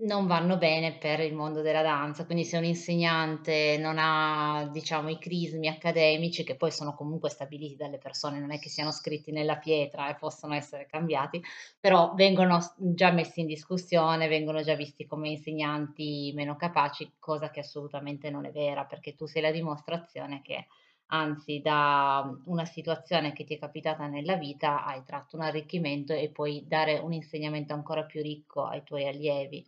non 0.00 0.26
vanno 0.28 0.58
bene 0.58 0.96
per 0.96 1.18
il 1.18 1.34
mondo 1.34 1.60
della 1.60 1.82
danza, 1.82 2.24
quindi 2.24 2.44
se 2.44 2.56
un 2.56 2.62
insegnante 2.64 3.76
non 3.78 3.96
ha, 3.98 4.68
diciamo, 4.72 5.08
i 5.08 5.18
crismi 5.18 5.66
accademici, 5.66 6.44
che 6.44 6.54
poi 6.56 6.70
sono 6.70 6.94
comunque 6.94 7.30
stabiliti 7.30 7.74
dalle 7.74 7.98
persone, 7.98 8.38
non 8.38 8.52
è 8.52 8.60
che 8.60 8.68
siano 8.68 8.92
scritti 8.92 9.32
nella 9.32 9.56
pietra 9.58 10.08
e 10.08 10.14
possono 10.14 10.54
essere 10.54 10.86
cambiati, 10.86 11.42
però 11.80 12.14
vengono 12.14 12.60
già 12.76 13.10
messi 13.10 13.40
in 13.40 13.46
discussione, 13.46 14.28
vengono 14.28 14.62
già 14.62 14.74
visti 14.76 15.04
come 15.04 15.30
insegnanti 15.30 16.32
meno 16.32 16.54
capaci, 16.54 17.14
cosa 17.18 17.50
che 17.50 17.58
assolutamente 17.60 18.30
non 18.30 18.44
è 18.46 18.52
vera, 18.52 18.84
perché 18.84 19.16
tu 19.16 19.26
sei 19.26 19.42
la 19.42 19.50
dimostrazione 19.50 20.42
che 20.42 20.66
anzi 21.06 21.60
da 21.60 22.24
una 22.44 22.64
situazione 22.66 23.32
che 23.32 23.42
ti 23.44 23.54
è 23.56 23.58
capitata 23.58 24.06
nella 24.06 24.36
vita 24.36 24.84
hai 24.84 25.02
tratto 25.04 25.34
un 25.36 25.42
arricchimento 25.42 26.12
e 26.12 26.30
puoi 26.30 26.64
dare 26.68 26.98
un 26.98 27.12
insegnamento 27.12 27.72
ancora 27.72 28.04
più 28.04 28.22
ricco 28.22 28.64
ai 28.64 28.84
tuoi 28.84 29.04
allievi. 29.08 29.66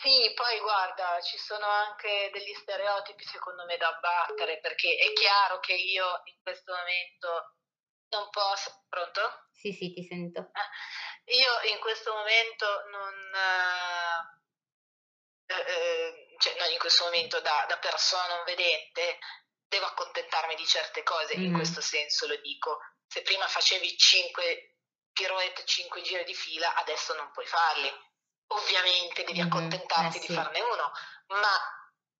Sì, 0.00 0.32
poi 0.34 0.60
guarda, 0.60 1.20
ci 1.22 1.36
sono 1.38 1.66
anche 1.66 2.30
degli 2.32 2.54
stereotipi 2.54 3.24
secondo 3.24 3.64
me 3.64 3.76
da 3.76 3.88
abbattere, 3.88 4.60
perché 4.60 4.96
è 4.96 5.12
chiaro 5.12 5.58
che 5.58 5.74
io 5.74 6.20
in 6.24 6.36
questo 6.42 6.72
momento 6.72 7.56
non 8.10 8.30
posso... 8.30 8.84
Pronto? 8.88 9.48
Sì, 9.52 9.72
sì, 9.72 9.92
ti 9.92 10.06
sento. 10.06 10.50
Ah, 10.52 10.70
io 11.24 11.72
in 11.72 11.80
questo 11.80 12.12
momento 12.12 12.66
non... 12.90 13.14
Eh, 15.46 15.54
eh, 15.54 16.36
cioè 16.38 16.56
non 16.58 16.70
in 16.70 16.78
questo 16.78 17.04
momento 17.04 17.40
da, 17.40 17.64
da, 17.66 17.78
persona 17.78 18.36
non 18.36 18.44
vedente, 18.44 19.18
devo 19.66 19.86
accontentarmi 19.86 20.54
di 20.54 20.66
certe 20.66 21.02
cose, 21.02 21.36
mm. 21.36 21.42
in 21.42 21.52
questo 21.54 21.80
senso 21.80 22.26
lo 22.26 22.36
dico. 22.36 22.78
Se 23.06 23.22
prima 23.22 23.46
facevi 23.48 23.96
5 23.96 24.76
pirouette 25.12 25.64
5 25.64 26.02
giri 26.02 26.24
di 26.24 26.34
fila, 26.34 26.74
adesso 26.74 27.14
non 27.14 27.32
puoi 27.32 27.46
farli. 27.46 27.90
Ovviamente 28.48 29.24
devi 29.24 29.40
Mhm, 29.40 29.40
accontentarti 29.40 30.18
eh 30.18 30.20
di 30.20 30.26
sì, 30.26 30.34
farne 30.34 30.60
uno, 30.60 30.92
ma 31.28 31.52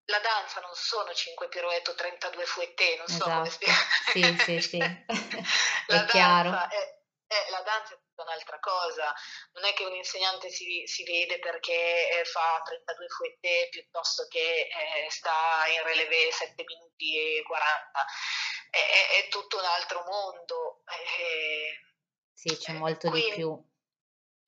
la 0.06 0.18
danza 0.20 0.60
non 0.60 0.74
sono 0.74 1.12
5 1.14 1.48
pirouette 1.48 1.90
o 1.90 1.94
32 1.94 2.44
fouetté, 2.46 2.96
non 2.96 3.08
so 3.08 3.30
come 3.30 3.50
esatto. 3.50 3.66
Sì, 4.12 4.36
sì, 4.38 4.60
sì, 4.60 4.78
spiegare. 5.08 5.44
è 5.86 5.94
la 5.94 6.02
chiaro. 6.04 6.50
danza 6.50 6.68
è, 6.68 6.96
è- 7.26 7.50
la 7.50 7.60
danza 7.62 7.94
è 7.94 7.98
tutta 7.98 8.22
un'altra 8.22 8.58
cosa, 8.58 9.12
non 9.52 9.64
è 9.64 9.72
che 9.74 9.84
un 9.84 9.94
insegnante 9.94 10.50
si, 10.50 10.82
si 10.86 11.04
vede 11.04 11.38
perché 11.38 12.10
eh, 12.20 12.24
fa 12.24 12.60
32 12.64 13.08
fouetté 13.08 13.68
piuttosto 13.70 14.26
che 14.28 14.68
eh, 14.68 15.10
sta 15.10 15.66
in 15.72 15.82
relevé 15.84 16.30
7 16.32 16.64
minuti 16.64 17.38
e 17.38 17.42
40, 17.42 18.04
è, 18.70 19.24
è- 19.24 19.28
tutto 19.28 19.58
un 19.58 19.64
altro 19.64 20.04
mondo. 20.04 20.82
eh, 20.86 21.80
Sì, 22.32 22.56
c'è 22.56 22.72
eh, 22.72 22.72
molto 22.72 23.10
di 23.10 23.20
quindi 23.20 23.26
più. 23.26 23.67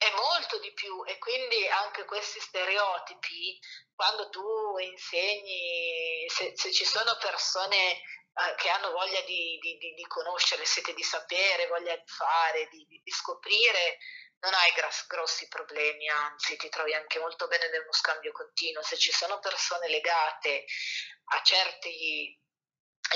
È 0.00 0.10
molto 0.14 0.58
di 0.60 0.72
più 0.72 1.04
e 1.04 1.18
quindi 1.18 1.68
anche 1.68 2.06
questi 2.06 2.40
stereotipi, 2.40 3.58
quando 3.94 4.30
tu 4.30 4.78
insegni, 4.78 6.24
se, 6.26 6.52
se 6.56 6.72
ci 6.72 6.86
sono 6.86 7.18
persone 7.20 7.76
eh, 8.00 8.54
che 8.56 8.70
hanno 8.70 8.92
voglia 8.92 9.20
di, 9.22 9.58
di- 9.60 9.76
di- 9.76 9.92
di 9.92 10.06
conoscere, 10.06 10.64
sete 10.64 10.94
di 10.94 11.02
sapere, 11.02 11.66
voglia 11.66 11.94
di 11.94 12.02
fare, 12.06 12.66
di, 12.68 12.86
scoprire, 13.12 13.98
non 14.38 14.54
hai 14.54 14.72
gras- 14.72 15.06
grossi 15.06 15.46
problemi, 15.48 16.08
anzi 16.08 16.56
ti 16.56 16.70
trovi 16.70 16.94
anche 16.94 17.18
molto 17.18 17.46
bene 17.46 17.68
nello 17.68 17.92
scambio 17.92 18.32
continuo. 18.32 18.82
Se 18.82 18.96
ci 18.96 19.12
sono 19.12 19.38
persone 19.38 19.86
legate 19.88 20.64
a 21.32 21.42
certi 21.42 22.40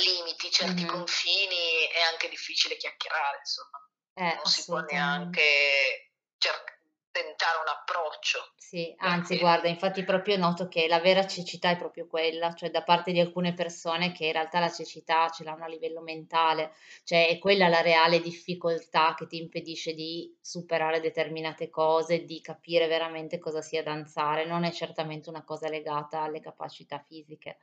limiti, 0.01 0.51
certi 0.51 0.83
Mhm. 0.83 0.89
confini, 0.89 1.87
è 1.87 2.01
anche 2.03 2.29
difficile 2.29 2.77
chiacchierare, 2.77 3.39
insomma 3.39 3.79
Eh, 4.17 4.35
non 4.35 4.45
si 4.45 4.65
può 4.67 4.81
neanche 4.81 6.13
cer- 6.37 6.74
tentare 7.15 7.59
un 7.63 7.69
approccio. 7.69 8.41
Sì, 8.57 8.93
anzi, 8.99 9.39
guarda, 9.39 9.69
infatti 9.69 10.03
proprio 10.03 10.37
noto 10.37 10.67
che 10.67 10.89
la 10.89 10.99
vera 10.99 11.25
cecità 11.29 11.71
è 11.71 11.77
proprio 11.77 12.09
quella, 12.09 12.55
cioè 12.55 12.71
da 12.71 12.83
parte 12.83 13.13
di 13.13 13.21
alcune 13.21 13.55
persone 13.55 14.11
che 14.11 14.27
in 14.27 14.33
realtà 14.33 14.59
la 14.59 14.71
cecità 14.71 15.29
ce 15.29 15.45
l'hanno 15.45 15.63
a 15.63 15.69
livello 15.69 16.01
mentale, 16.01 16.73
cioè 17.05 17.29
è 17.29 17.39
quella 17.39 17.69
la 17.69 17.83
reale 17.83 18.21
difficoltà 18.21 19.15
che 19.17 19.29
ti 19.29 19.37
impedisce 19.39 19.95
di 19.95 20.37
superare 20.41 20.99
determinate 20.99 21.71
cose, 21.71 22.25
di 22.25 22.41
capire 22.41 22.89
veramente 22.89 23.39
cosa 23.39 23.63
sia 23.63 23.85
danzare, 23.85 24.45
non 24.45 24.65
è 24.65 24.73
certamente 24.73 25.29
una 25.29 25.45
cosa 25.45 25.69
legata 25.69 26.23
alle 26.23 26.41
capacità 26.41 26.99
fisiche, 26.99 27.59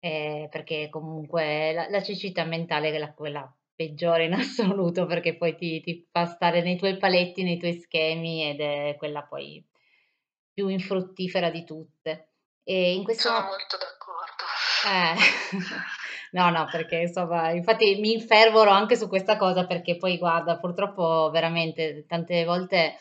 eh, 0.00 0.48
perché 0.50 0.88
comunque 0.88 1.72
la, 1.72 1.88
la 1.88 2.02
cecità 2.02 2.42
mentale 2.44 2.90
è 2.90 2.98
la, 2.98 3.12
quella 3.12 3.56
peggiore 3.82 4.24
in 4.26 4.32
assoluto 4.34 5.06
perché 5.06 5.36
poi 5.36 5.54
ti, 5.56 5.80
ti 5.80 6.06
fa 6.10 6.24
stare 6.26 6.62
nei 6.62 6.76
tuoi 6.76 6.96
paletti, 6.96 7.42
nei 7.42 7.58
tuoi 7.58 7.74
schemi 7.74 8.48
ed 8.50 8.60
è 8.60 8.96
quella 8.98 9.22
poi 9.22 9.64
più 10.52 10.68
infruttifera 10.68 11.50
di 11.50 11.64
tutte. 11.64 12.28
E 12.64 12.94
in 12.94 13.02
questo 13.04 13.28
Sono 13.28 13.40
mo- 13.40 13.46
molto 13.50 13.76
d'accordo. 13.76 14.44
eh, 14.86 15.14
no, 16.32 16.50
no, 16.50 16.66
perché 16.70 16.96
insomma, 16.96 17.50
infatti 17.50 17.96
mi 18.00 18.12
infervoro 18.12 18.70
anche 18.70 18.96
su 18.96 19.08
questa 19.08 19.36
cosa 19.36 19.66
perché 19.66 19.96
poi 19.96 20.18
guarda, 20.18 20.58
purtroppo 20.58 21.30
veramente 21.30 22.04
tante 22.06 22.44
volte 22.44 22.96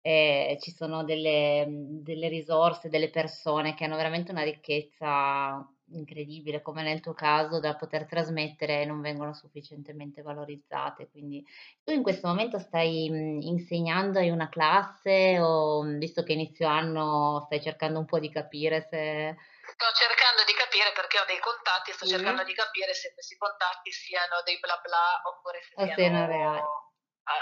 eh, 0.00 0.56
ci 0.60 0.70
sono 0.70 1.04
delle, 1.04 1.66
delle 1.68 2.28
risorse, 2.28 2.88
delle 2.88 3.10
persone 3.10 3.74
che 3.74 3.84
hanno 3.84 3.96
veramente 3.96 4.30
una 4.32 4.42
ricchezza 4.42 5.66
incredibile, 5.92 6.62
come 6.62 6.82
nel 6.82 7.00
tuo 7.00 7.14
caso, 7.14 7.60
da 7.60 7.76
poter 7.76 8.06
trasmettere 8.06 8.84
non 8.84 9.00
vengono 9.00 9.32
sufficientemente 9.32 10.22
valorizzate. 10.22 11.08
Quindi 11.10 11.44
tu 11.82 11.92
in 11.92 12.02
questo 12.02 12.28
momento 12.28 12.58
stai 12.58 13.08
mh, 13.10 13.40
insegnando, 13.42 14.18
hai 14.18 14.30
una 14.30 14.48
classe 14.48 15.38
o 15.40 15.82
mh, 15.82 15.98
visto 15.98 16.22
che 16.22 16.32
inizio 16.32 16.66
anno 16.68 17.42
stai 17.46 17.60
cercando 17.62 17.98
un 17.98 18.04
po' 18.04 18.18
di 18.18 18.30
capire 18.30 18.86
se... 18.88 19.36
Sto 19.68 19.84
cercando 19.92 20.44
di 20.44 20.54
capire 20.54 20.92
perché 20.92 21.20
ho 21.20 21.24
dei 21.26 21.38
contatti, 21.40 21.92
sto 21.92 22.06
Sì? 22.06 22.12
cercando 22.12 22.42
di 22.42 22.54
capire 22.54 22.94
se 22.94 23.12
questi 23.12 23.36
contatti 23.36 23.92
siano 23.92 24.40
dei 24.42 24.58
bla 24.58 24.80
bla 24.82 25.20
oppure 25.24 25.60
se 25.62 25.74
siano, 25.76 25.94
siano 25.94 26.26
reali. 26.26 26.60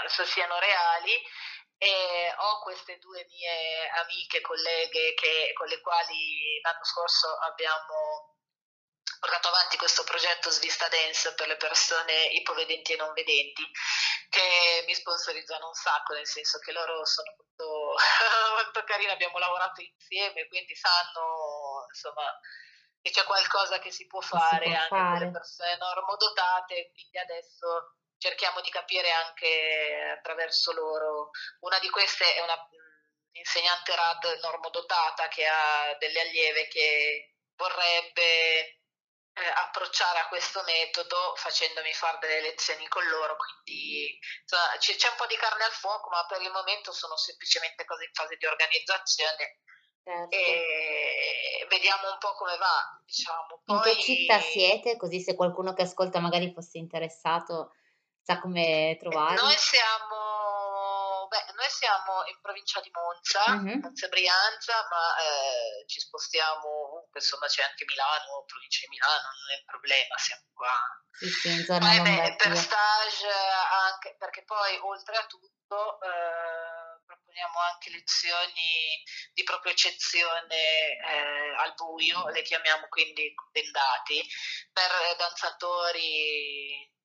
se 0.07 0.25
siano 0.25 0.59
reali. 0.59 1.11
E 1.79 2.33
ho 2.35 2.59
queste 2.63 2.97
due 2.97 3.23
mie 3.29 3.87
amiche, 4.01 4.41
colleghe 4.41 5.13
che- 5.13 5.53
con 5.53 5.67
le 5.67 5.79
quali 5.81 6.59
l'anno 6.63 6.83
scorso 6.83 7.27
abbiamo 7.37 8.36
portato 9.19 9.47
avanti 9.49 9.77
questo 9.77 10.03
progetto 10.03 10.49
Svista 10.49 10.87
Dance 10.89 11.33
per 11.33 11.47
le 11.47 11.57
persone 11.57 12.25
ipovedenti 12.33 12.93
e 12.93 12.97
non 12.97 13.13
vedenti, 13.13 13.63
che 14.29 14.83
mi 14.85 14.93
sponsorizzano 14.93 15.67
un 15.67 15.73
sacco, 15.73 16.13
nel 16.13 16.27
senso 16.27 16.59
che 16.59 16.71
loro 16.71 17.05
sono 17.05 17.33
molto, 17.37 17.95
molto 18.63 18.83
carini, 18.83 19.11
abbiamo 19.11 19.37
lavorato 19.39 19.81
insieme, 19.81 20.47
quindi 20.47 20.75
sanno 20.75 21.85
insomma 21.87 22.39
che 23.01 23.11
c'è 23.11 23.23
qualcosa 23.23 23.79
che 23.79 23.91
si 23.91 24.05
può 24.07 24.19
Che 24.29 24.39
si 24.39 24.57
fare 24.57 24.65
può 24.65 24.75
anche 24.75 25.05
con 25.05 25.17
le 25.19 25.27
fare. 25.27 25.31
persone 25.31 25.77
normodotate, 25.77 26.91
quindi 26.91 27.17
adesso 27.17 27.95
cerchiamo 28.17 28.61
di 28.61 28.69
capire 28.69 29.11
anche 29.11 30.15
attraverso 30.17 30.73
loro. 30.73 31.29
Una 31.61 31.79
di 31.79 31.89
queste 31.89 32.35
è 32.35 32.41
una 32.41 32.55
mh, 32.55 33.37
insegnante 33.37 33.95
RAD 33.95 34.39
normodotata 34.41 35.27
che 35.27 35.45
ha 35.47 35.95
delle 35.99 36.21
allieve 36.21 36.67
che 36.67 37.35
vorrebbe 37.55 38.76
eh, 39.37 39.53
approcciare 39.67 40.19
a 40.19 40.27
questo 40.27 40.63
metodo 40.63 41.33
facendomi 41.35 41.93
fare 41.93 42.17
delle 42.19 42.41
lezioni 42.41 42.87
con 42.87 43.05
loro, 43.05 43.35
quindi 43.37 44.17
insomma, 44.41 44.77
c'è, 44.77 44.95
c'è 44.95 45.09
un 45.09 45.15
po' 45.15 45.27
di 45.27 45.37
carne 45.37 45.63
al 45.63 45.71
fuoco, 45.71 46.09
ma 46.09 46.25
per 46.25 46.41
il 46.41 46.51
momento 46.51 46.91
sono 46.91 47.15
semplicemente 47.17 47.85
cose 47.85 48.05
in 48.05 48.13
fase 48.13 48.35
di 48.37 48.45
organizzazione 48.45 49.61
Certo. 50.07 50.35
e 50.35 51.67
vediamo 51.69 52.09
un 52.09 52.17
po' 52.17 52.33
come 52.33 52.55
va, 52.57 53.01
diciamo. 53.03 53.61
In 53.65 53.81
che 53.81 54.01
città 54.01 54.37
Poi 54.39 54.51
siete? 54.51 54.95
Così 54.95 55.19
se 55.19 55.35
qualcuno 55.35 55.73
che 55.73 55.81
ascolta 55.83 56.19
magari 56.19 56.53
fosse 56.53 56.77
interessato 56.77 57.73
sa 58.27 58.39
come 58.39 58.97
trovarli. 58.99 59.35
Noi 59.35 59.55
siamo, 59.55 60.26
noi 61.67 61.69
siamo 61.69 62.23
in 62.25 62.39
provincia 62.41 62.79
di 62.79 62.89
Monza, 62.91 63.43
Mhm. 63.59 63.79
Monza 63.83 64.07
Brianza, 64.07 64.87
ma 64.89 65.17
eh, 65.19 65.85
ci 65.85 65.99
spostiamo 65.99 66.67
ovunque, 66.87 67.19
insomma 67.19 67.47
c'è 67.47 67.63
anche 67.63 67.83
Milano, 67.85 68.43
provincia 68.45 68.79
di 68.81 68.87
Milano, 68.95 69.27
non 69.27 69.49
è 69.51 69.59
un 69.59 69.65
problema, 69.65 70.17
siamo 70.17 70.43
qua. 70.53 70.75
Sì, 71.11 71.29
sì, 71.29 71.65
Poi 71.65 72.01
beh, 72.01 72.35
per 72.37 72.55
stage 72.55 73.27
anche, 73.27 74.15
perché 74.17 74.43
poi 74.45 74.77
oltre 74.79 75.17
a 75.17 75.25
tutto 75.25 75.99
eh, 76.01 77.03
proponiamo 77.05 77.59
anche 77.59 77.89
lezioni 77.89 79.03
di 79.33 79.43
proprio 79.43 79.71
eccezione 79.73 80.55
eh, 80.55 81.55
al 81.57 81.73
buio, 81.73 82.27
le 82.29 82.41
chiamiamo 82.43 82.87
quindi 82.87 83.33
bendati, 83.51 84.23
per 84.71 85.15
danzatori 85.17 86.95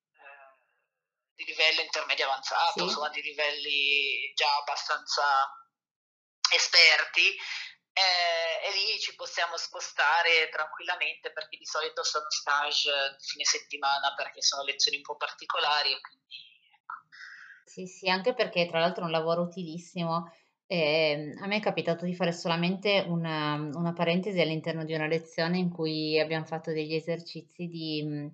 di 1.35 1.43
livello 1.45 1.81
intermedio 1.81 2.25
avanzato, 2.25 2.83
Sì. 2.83 2.83
insomma 2.83 3.09
di 3.09 3.21
livelli 3.21 4.31
già 4.35 4.57
abbastanza 4.57 5.23
esperti. 6.53 7.35
eh, 7.95 8.67
e 8.67 8.71
lì 8.73 8.99
ci 8.99 9.13
possiamo 9.15 9.55
spostare 9.55 10.49
tranquillamente 10.49 11.31
perché 11.31 11.57
di 11.57 11.65
solito 11.65 12.03
sono 12.03 12.25
stage 12.29 12.89
di 13.19 13.23
fine 13.23 13.43
settimana 13.45 14.13
perché 14.15 14.41
sono 14.41 14.63
lezioni 14.63 14.97
un 14.97 15.03
po' 15.03 15.15
particolari 15.15 15.99
quindi 16.01 16.35
ecco. 16.73 16.93
Sì, 17.65 17.85
sì, 17.87 18.09
anche 18.09 18.33
perché 18.33 18.67
tra 18.67 18.79
l'altro 18.79 19.03
è 19.03 19.05
un 19.05 19.11
lavoro 19.11 19.41
utilissimo. 19.43 20.31
Ehm, 20.67 21.37
a 21.41 21.47
me 21.47 21.57
è 21.57 21.59
capitato 21.59 22.05
di 22.05 22.15
fare 22.15 22.31
solamente 22.31 23.03
una, 23.07 23.53
una 23.55 23.93
parentesi 23.93 24.39
all'interno 24.41 24.83
di 24.85 24.93
una 24.93 25.07
lezione 25.07 25.57
in 25.57 25.69
cui 25.69 26.19
abbiamo 26.19 26.45
fatto 26.45 26.71
degli 26.71 26.93
esercizi 26.95 27.67
di, 27.67 28.31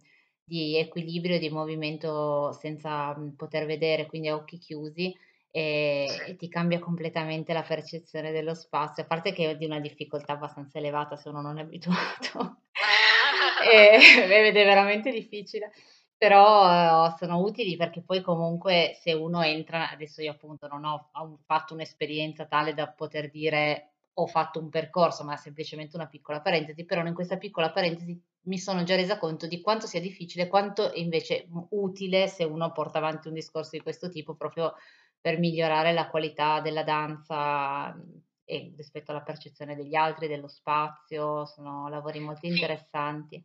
di 0.50 0.76
equilibrio 0.78 1.36
e 1.36 1.40
di 1.40 1.50
movimento 1.50 2.52
senza 2.54 3.16
mh, 3.16 3.36
poter 3.38 3.66
vedere, 3.68 4.08
quindi 4.08 4.28
a 4.30 4.36
occhi 4.36 4.58
chiusi, 4.58 5.16
e, 5.52 6.06
Sì. 6.10 6.32
e 6.32 6.36
ti 6.36 6.48
cambia 6.50 6.80
completamente 6.80 7.54
la 7.54 7.62
percezione 7.64 8.32
dello 8.32 8.54
spazio, 8.56 9.04
a 9.04 9.06
parte 9.06 9.32
che 9.32 9.52
è 9.52 9.56
di 9.58 9.66
una 9.66 9.80
difficoltà 9.80 10.34
abbastanza 10.34 10.80
elevata 10.80 11.16
se 11.16 11.30
uno 11.30 11.42
non 11.42 11.60
è 11.60 11.62
abituato, 12.34 12.64
e, 13.72 14.48
ed 14.48 14.56
è 14.58 14.66
veramente 14.66 15.12
difficile. 15.12 15.72
Però 16.18 17.08
eh, 17.08 17.16
sono 17.18 17.38
utili 17.40 17.78
perché 17.78 18.02
poi 18.02 18.22
comunque 18.22 18.92
se 19.00 19.14
uno 19.14 19.42
entra, 19.42 19.90
adesso 19.90 20.22
io 20.22 20.32
appunto 20.32 20.68
non 20.68 20.84
ho, 20.84 21.10
ho 21.14 21.40
fatto 21.46 21.74
un'esperienza 21.74 22.46
tale 22.46 22.74
da 22.74 22.90
poter 22.90 23.30
dire 23.30 23.89
ho 24.22 24.28
fatto 24.28 24.60
un 24.60 24.70
percorso, 24.70 25.24
ma 25.24 25.36
semplicemente 25.38 25.96
una 25.96 26.08
piccola 26.08 26.42
parentesi, 26.42 26.86
però 26.86 27.06
in 27.06 27.14
questa 27.14 27.38
piccola 27.38 27.72
parentesi 27.72 28.22
mi 28.44 28.58
sono 28.60 28.84
già 28.84 28.96
resa 28.96 29.18
conto 29.18 29.48
di 29.48 29.62
quanto 29.62 29.88
sia 29.88 30.02
difficile, 30.02 30.48
quanto 30.48 30.92
è 30.92 30.98
invece 30.98 31.48
utile 31.72 32.28
se 32.28 32.44
uno 32.44 32.72
porta 32.72 32.98
avanti 32.98 33.28
un 33.28 33.34
discorso 33.34 33.72
di 33.72 33.82
questo 33.82 34.10
tipo 34.10 34.36
proprio 34.36 34.74
per 35.22 35.38
migliorare 35.38 35.94
la 35.94 36.10
qualità 36.10 36.60
della 36.62 36.84
danza 36.84 37.94
mh, 37.94 38.22
e 38.46 38.74
rispetto 38.76 39.12
alla 39.12 39.22
percezione 39.22 39.76
degli 39.76 39.96
altri, 39.96 40.28
dello 40.28 40.48
spazio, 40.48 41.46
sono 41.46 41.88
lavori 41.88 42.20
molto 42.20 42.42
Sì. 42.48 42.48
interessanti. 42.48 43.44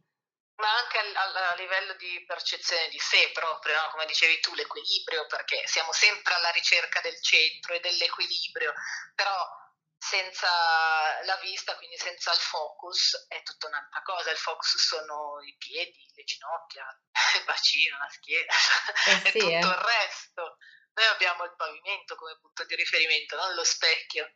ma 0.57 0.71
anche 0.71 0.99
a, 0.99 1.51
a, 1.53 1.55
livello 1.57 1.95
di 1.99 2.25
percezione 2.27 2.89
di 2.89 2.99
sé 2.99 3.31
proprio, 3.35 3.75
no? 3.75 3.91
come 3.91 4.07
dicevi 4.07 4.39
tu, 4.41 4.55
l'equilibrio, 4.55 5.27
perché 5.27 5.61
siamo 5.67 5.93
sempre 5.93 6.33
alla 6.35 6.51
ricerca 6.51 7.01
del 7.03 7.21
centro 7.21 7.75
e 7.75 7.81
dell'equilibrio, 7.81 8.73
però 9.15 9.35
senza 10.05 11.23
la 11.25 11.37
vista, 11.37 11.75
quindi 11.77 11.97
senza 11.97 12.31
il 12.33 12.38
focus, 12.38 13.25
è 13.27 13.43
tutta 13.43 13.69
un'altra 13.69 14.03
cosa. 14.03 14.31
Il 14.31 14.37
focus 14.37 14.77
sono 14.77 15.40
i 15.43 15.57
piedi, 15.57 16.07
le 16.14 16.25
ginocchia, 16.25 16.85
il 17.40 17.45
bacino, 17.45 17.97
la 17.97 18.11
schiena, 18.11 18.53
eh 18.53 19.31
sì, 19.33 19.38
è 19.38 19.40
tutto 19.40 19.49
eh. 19.49 19.59
il 19.59 19.83
resto. 19.83 20.57
Noi 20.93 21.07
abbiamo 21.07 21.45
il 21.45 21.57
pavimento 21.57 22.17
come 22.17 22.38
punto 22.38 22.64
di 22.64 22.75
riferimento, 22.77 23.37
non 23.37 23.55
lo 23.55 23.64
specchio. 23.64 24.31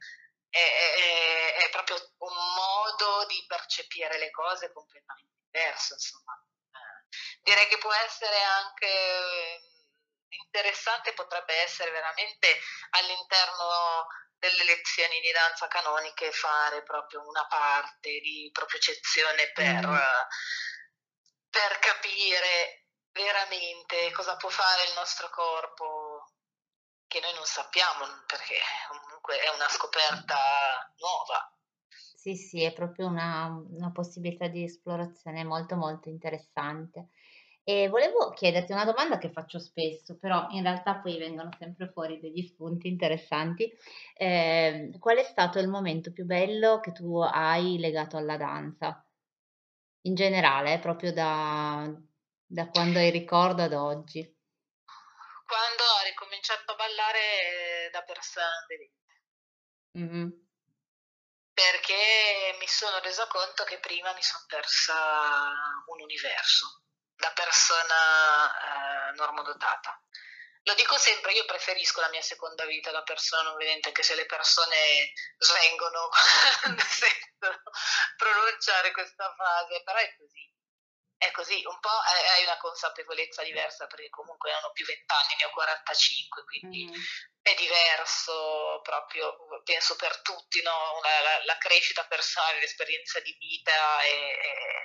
È, 0.48 0.58
è, 0.58 1.54
è 1.66 1.70
proprio 1.70 1.96
un 2.18 2.34
modo 2.54 3.26
di 3.26 3.44
percepire 3.46 4.18
le 4.18 4.30
cose 4.30 4.72
completamente 4.72 5.36
diverso. 5.44 5.92
Insomma. 5.92 6.32
Eh, 6.72 7.16
direi 7.42 7.68
che 7.68 7.76
può 7.76 7.92
essere 7.92 8.42
anche 8.42 9.77
interessante, 10.28 11.12
potrebbe 11.14 11.54
essere 11.62 11.90
veramente 11.90 12.48
all'interno 12.90 14.06
delle 14.38 14.64
lezioni 14.64 15.20
di 15.20 15.32
danza 15.32 15.66
canoniche 15.66 16.30
fare 16.30 16.82
proprio 16.82 17.26
una 17.26 17.46
parte 17.46 18.20
di 18.20 18.48
propiocezione 18.52 19.50
per, 19.52 19.86
mm. 19.86 19.96
per 21.50 21.78
capire 21.80 22.86
veramente 23.10 24.12
cosa 24.12 24.36
può 24.36 24.48
fare 24.48 24.84
il 24.88 24.94
nostro 24.94 25.28
corpo 25.30 26.34
che 27.08 27.20
noi 27.20 27.34
non 27.34 27.44
sappiamo 27.44 28.04
perché 28.26 28.54
comunque 28.88 29.40
è 29.40 29.48
una 29.48 29.68
scoperta 29.68 30.36
nuova. 30.98 31.52
Sì, 32.14 32.36
sì, 32.36 32.62
è 32.62 32.72
proprio 32.72 33.06
una, 33.06 33.46
una 33.46 33.90
possibilità 33.90 34.48
di 34.48 34.62
esplorazione 34.62 35.44
molto 35.44 35.76
molto 35.76 36.08
interessante. 36.08 37.08
E 37.68 37.88
volevo 37.88 38.30
chiederti 38.30 38.72
una 38.72 38.86
domanda 38.86 39.18
che 39.18 39.30
faccio 39.30 39.58
spesso, 39.58 40.16
però 40.16 40.46
in 40.52 40.62
realtà 40.62 41.00
poi 41.00 41.18
vengono 41.18 41.50
sempre 41.58 41.90
fuori 41.90 42.18
degli 42.18 42.40
spunti 42.46 42.88
interessanti. 42.88 43.70
Eh, 44.14 44.96
qual 44.98 45.18
è 45.18 45.22
stato 45.22 45.58
il 45.58 45.68
momento 45.68 46.10
più 46.10 46.24
bello 46.24 46.80
che 46.80 46.92
tu 46.92 47.18
hai 47.18 47.78
legato 47.78 48.16
alla 48.16 48.38
danza? 48.38 49.06
In 50.06 50.14
generale, 50.14 50.78
proprio 50.78 51.12
da, 51.12 51.92
da 52.46 52.68
quando 52.70 53.00
hai 53.00 53.10
ricordo 53.10 53.60
ad 53.60 53.74
oggi. 53.74 54.22
Quando 55.44 55.82
ho 55.82 56.04
ricominciato 56.06 56.72
a 56.72 56.74
ballare 56.74 57.90
da 57.92 58.00
persona 58.00 58.48
mm-hmm. 59.98 60.28
Perché 61.52 62.56
mi 62.58 62.66
sono 62.66 62.98
resa 63.00 63.26
conto 63.26 63.64
che 63.64 63.78
prima 63.78 64.14
mi 64.14 64.22
sono 64.22 64.44
persa 64.48 64.94
un 65.88 66.00
universo 66.00 66.84
da 67.18 67.30
persona 67.32 69.10
eh, 69.10 69.12
normodotata. 69.16 70.00
Lo 70.62 70.74
dico 70.74 70.98
sempre, 70.98 71.32
io 71.32 71.44
preferisco 71.46 72.00
la 72.00 72.10
mia 72.10 72.22
seconda 72.22 72.64
vita 72.66 72.90
da 72.90 73.02
persona 73.02 73.42
non 73.42 73.56
vedente, 73.56 73.88
anche 73.88 74.02
se 74.02 74.14
le 74.14 74.26
persone 74.26 75.12
svengono 75.38 76.08
quando 76.60 76.82
sentono 76.82 77.62
pronunciare 78.16 78.92
questa 78.92 79.34
frase, 79.34 79.82
però 79.82 79.98
è 79.98 80.14
così. 80.16 80.46
È 81.18 81.32
così, 81.32 81.64
un 81.66 81.80
po' 81.80 81.88
hai 81.88 82.44
una 82.44 82.58
consapevolezza 82.58 83.42
diversa 83.42 83.88
perché 83.88 84.08
comunque 84.08 84.52
non 84.52 84.62
ho 84.62 84.70
più 84.70 84.84
20 84.84 85.02
anni, 85.08 85.34
ne 85.40 85.46
ho 85.46 85.50
45, 85.50 86.44
quindi 86.44 86.86
mm. 86.86 86.94
è 87.42 87.54
diverso 87.56 88.80
proprio, 88.84 89.36
penso 89.64 89.96
per 89.96 90.22
tutti, 90.22 90.62
no? 90.62 91.00
la, 91.02 91.22
la, 91.22 91.44
la, 91.44 91.58
crescita 91.58 92.04
personale, 92.04 92.60
l'esperienza 92.60 93.18
di 93.18 93.34
vita 93.36 93.98
è, 93.98 94.38
è 94.38 94.77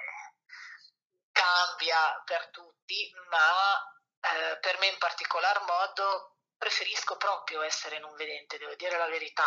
cambia 1.53 2.21
per 2.25 2.49
tutti, 2.49 3.13
ma 3.29 3.77
eh, 4.19 4.57
per 4.57 4.79
me 4.79 4.87
in 4.87 4.97
particolar 4.97 5.61
modo 5.65 6.37
preferisco 6.57 7.17
proprio 7.17 7.61
essere 7.61 7.99
non 7.99 8.15
vedente, 8.15 8.57
devo 8.57 8.73
dire 8.75 8.97
la 8.97 9.07
verità, 9.07 9.45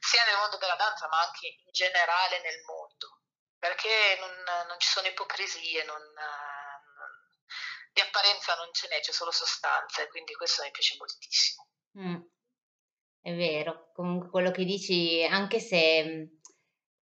sia 0.00 0.24
nel 0.24 0.36
mondo 0.36 0.58
della 0.58 0.74
danza 0.74 1.08
ma 1.08 1.20
anche 1.22 1.46
in 1.46 1.70
generale 1.70 2.40
nel 2.42 2.60
mondo, 2.64 3.22
perché 3.58 4.16
non, 4.18 4.66
non 4.66 4.78
ci 4.78 4.88
sono 4.88 5.06
ipocrisie, 5.06 5.84
non, 5.84 6.02
non, 6.02 7.10
di 7.92 8.00
apparenza 8.00 8.54
non 8.56 8.72
ce 8.72 8.88
n'è, 8.88 9.00
c'è 9.00 9.12
solo 9.12 9.30
sostanza 9.30 10.02
e 10.02 10.08
quindi 10.08 10.34
questo 10.34 10.62
mi 10.62 10.70
piace 10.72 10.96
moltissimo. 10.98 11.68
Mm, 11.98 12.20
è 13.22 13.34
vero, 13.34 13.92
comunque 13.94 14.28
quello 14.28 14.50
che 14.50 14.64
dici, 14.64 15.24
anche 15.24 15.60
se 15.60 16.35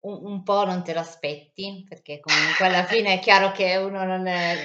un, 0.02 0.18
un 0.24 0.42
po' 0.42 0.64
non 0.64 0.82
te 0.82 0.94
lo 0.94 1.00
aspetti, 1.00 1.84
perché 1.88 2.20
comunque 2.20 2.66
alla 2.66 2.84
fine 2.84 3.14
è 3.14 3.18
chiaro 3.18 3.52
che 3.52 3.76
uno 3.76 4.04
non 4.04 4.26
è, 4.26 4.56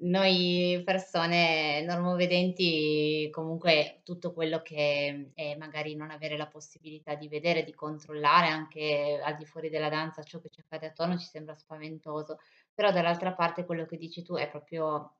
noi 0.00 0.80
persone 0.84 1.82
normovedenti 1.82 3.28
comunque 3.32 4.00
tutto 4.04 4.32
quello 4.32 4.62
che 4.62 5.30
è 5.34 5.56
magari 5.56 5.96
non 5.96 6.10
avere 6.10 6.36
la 6.36 6.46
possibilità 6.46 7.14
di 7.14 7.28
vedere, 7.28 7.64
di 7.64 7.74
controllare 7.74 8.46
anche 8.48 9.20
al 9.22 9.36
di 9.36 9.44
fuori 9.44 9.70
della 9.70 9.88
danza 9.88 10.22
ciò 10.22 10.40
che 10.40 10.50
ci 10.50 10.60
accade 10.60 10.86
attorno 10.86 11.18
ci 11.18 11.26
sembra 11.26 11.54
spaventoso, 11.54 12.38
però 12.72 12.92
dall'altra 12.92 13.32
parte 13.32 13.64
quello 13.64 13.86
che 13.86 13.96
dici 13.96 14.22
tu 14.22 14.34
è 14.36 14.48
proprio 14.48 15.14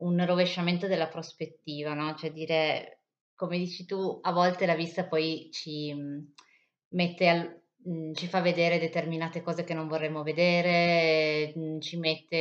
un 0.00 0.24
rovesciamento 0.24 0.86
della 0.86 1.08
prospettiva, 1.08 1.94
no? 1.94 2.14
Cioè 2.14 2.32
dire, 2.32 3.02
come 3.34 3.58
dici 3.58 3.84
tu, 3.86 4.18
a 4.22 4.32
volte 4.32 4.66
la 4.66 4.74
vista 4.74 5.04
poi 5.04 5.50
ci 5.52 5.94
mette 6.88 7.28
al, 7.28 7.62
Mhmm, 7.82 8.12
ci 8.12 8.26
fa 8.26 8.40
vedere 8.42 8.78
determinate 8.78 9.40
cose 9.40 9.64
che 9.64 9.72
non 9.72 9.88
vorremmo 9.88 10.22
vedere, 10.22 11.52
mhmm, 11.54 11.80
ci 11.80 11.96
mette 11.98 12.36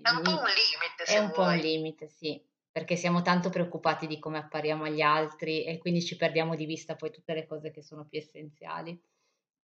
È 0.00 0.10
un 0.10 0.22
po' 0.22 0.30
un 0.30 0.46
limite 0.46 1.04
È 1.04 1.18
un 1.18 1.30
po' 1.32 1.42
un 1.42 1.56
limite, 1.56 2.08
sì, 2.08 2.40
perché 2.70 2.94
siamo 2.94 3.22
tanto 3.22 3.50
preoccupati 3.50 4.06
di 4.06 4.18
come 4.20 4.38
appariamo 4.38 4.84
agli 4.84 5.00
altri 5.00 5.64
e 5.64 5.78
quindi 5.78 6.02
ci 6.02 6.14
perdiamo 6.16 6.54
di 6.54 6.66
vista 6.66 6.94
poi 6.94 7.10
tutte 7.10 7.34
le 7.34 7.46
cose 7.46 7.70
che 7.72 7.82
sono 7.82 8.04
più 8.06 8.18
essenziali. 8.18 9.00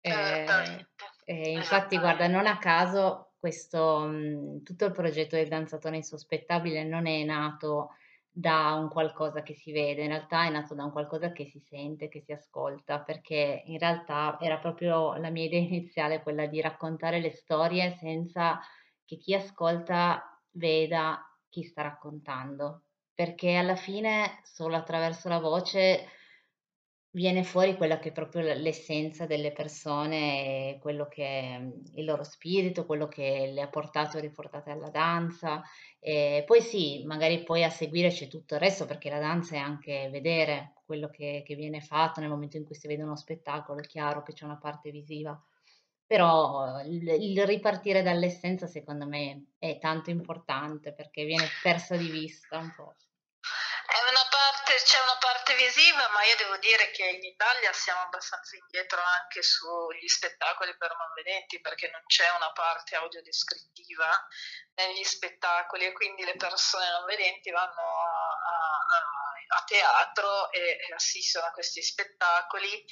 Ehm, 0.02 0.86
e 1.24 1.52
infatti 1.52 1.98
guarda, 2.00 2.28
non 2.28 2.48
a 2.48 2.58
caso 2.58 3.34
questo 3.40 4.00
mhmm, 4.08 4.64
tutto 4.64 4.86
il 4.86 4.92
progetto 4.92 5.36
del 5.36 5.48
danzatore 5.50 5.98
insospettabile 5.98 6.84
non 6.84 7.06
è 7.06 7.24
nato 7.24 7.90
da 8.36 8.74
un 8.74 8.90
qualcosa 8.90 9.44
che 9.44 9.54
si 9.54 9.72
vede, 9.72 10.02
in 10.02 10.08
realtà 10.08 10.46
è 10.46 10.50
nato 10.50 10.74
da 10.74 10.84
un 10.84 10.92
qualcosa 10.92 11.32
che 11.32 11.46
si 11.46 11.60
sente, 11.60 12.10
che 12.10 12.22
si 12.22 12.32
ascolta, 12.32 13.00
perché 13.00 13.62
in 13.68 13.78
realtà 13.78 14.40
era 14.42 14.58
proprio 14.58 15.14
la 15.18 15.30
mia 15.30 15.46
idea 15.46 15.60
iniziale 15.62 16.24
quella 16.24 16.48
di 16.48 16.60
raccontare 16.60 17.20
le 17.20 17.30
storie 17.30 17.92
senza 17.92 18.60
che 19.06 19.18
chi 19.18 19.36
ascolta 19.36 20.42
veda 20.54 21.22
chi 21.48 21.62
sta 21.62 21.84
raccontando, 21.84 22.86
perché 23.14 23.56
alla 23.56 23.76
fine 23.76 24.40
solo 24.44 24.76
attraverso 24.76 25.30
la 25.30 25.40
voce 25.40 26.08
viene 27.16 27.44
fuori 27.44 27.76
quella 27.78 28.00
che 28.00 28.10
è 28.10 28.12
proprio 28.12 28.42
l'essenza 28.42 29.26
delle 29.28 29.52
persone, 29.52 30.78
quello 30.82 31.08
che 31.08 31.24
è 31.26 31.60
mhmm, 31.60 31.84
il 31.96 32.06
loro 32.06 32.24
spirito, 32.24 32.86
quello 32.86 33.08
che 33.08 33.52
le 33.54 33.62
ha 33.62 33.68
portato 33.70 34.18
e 34.18 34.22
riportate 34.22 34.72
alla 34.72 34.90
danza. 34.90 35.62
E 36.00 36.44
poi 36.46 36.62
sì, 36.62 37.04
magari 37.06 37.44
poi 37.44 37.64
a 37.64 37.70
seguire 37.70 38.10
c'è 38.10 38.28
tutto 38.28 38.56
il 38.56 38.60
resto, 38.62 38.86
perché 38.86 39.10
la 39.10 39.20
danza 39.20 39.56
è 39.56 39.60
anche 39.60 40.10
vedere 40.12 40.74
quello 40.86 41.10
che, 41.10 41.44
che 41.46 41.56
viene 41.56 41.82
fatto 41.82 42.20
nel 42.20 42.30
momento 42.30 42.58
in 42.58 42.66
cui 42.66 42.76
si 42.76 42.88
vede 42.88 43.04
uno 43.04 43.16
spettacolo, 43.16 43.80
è 43.80 43.86
chiaro 43.88 44.24
che 44.24 44.34
c'è 44.34 44.46
una 44.46 44.58
parte 44.58 44.90
visiva. 44.92 45.40
Però 46.06 46.82
il, 46.82 47.08
il 47.08 47.46
ripartire 47.46 48.02
dall'essenza 48.04 48.68
secondo 48.68 49.08
me 49.08 49.54
è 49.58 49.78
tanto 49.80 50.10
importante 50.10 50.94
perché 50.94 51.26
viene 51.26 51.46
persa 51.62 51.96
di 51.96 52.10
vista 52.10 52.58
un 52.58 52.74
po' 52.76 52.96
c'è 54.84 55.02
una 55.02 55.18
parte 55.18 55.56
visiva, 55.56 56.08
ma 56.10 56.24
io 56.24 56.36
devo 56.36 56.58
dire 56.58 56.92
che 56.92 57.04
in 57.04 57.24
Italia 57.24 57.74
siamo 57.74 58.02
abbastanza 58.02 58.56
indietro 58.56 59.02
anche 59.02 59.42
sugli 59.42 60.08
spettacoli 60.08 60.76
per 60.78 60.96
non 60.98 61.12
vedenti, 61.16 61.60
perché 61.62 61.90
non 61.90 62.04
c'è 62.06 62.30
una 62.30 62.52
parte 62.52 62.96
audiodescrittiva 62.96 64.28
negli 64.76 65.04
spettacoli 65.04 65.86
e 65.86 65.94
quindi 65.94 66.24
le 66.24 66.36
persone 66.36 66.90
non 66.92 67.06
vedenti 67.06 67.50
vanno 67.52 67.82
a, 67.82 68.78
a, 68.98 69.58
a 69.58 69.64
teatro 69.64 70.52
e, 70.52 70.78
e 70.88 70.94
assistono 70.94 71.48
a 71.48 71.52
questi 71.52 71.82
spettacoli. 71.82 72.86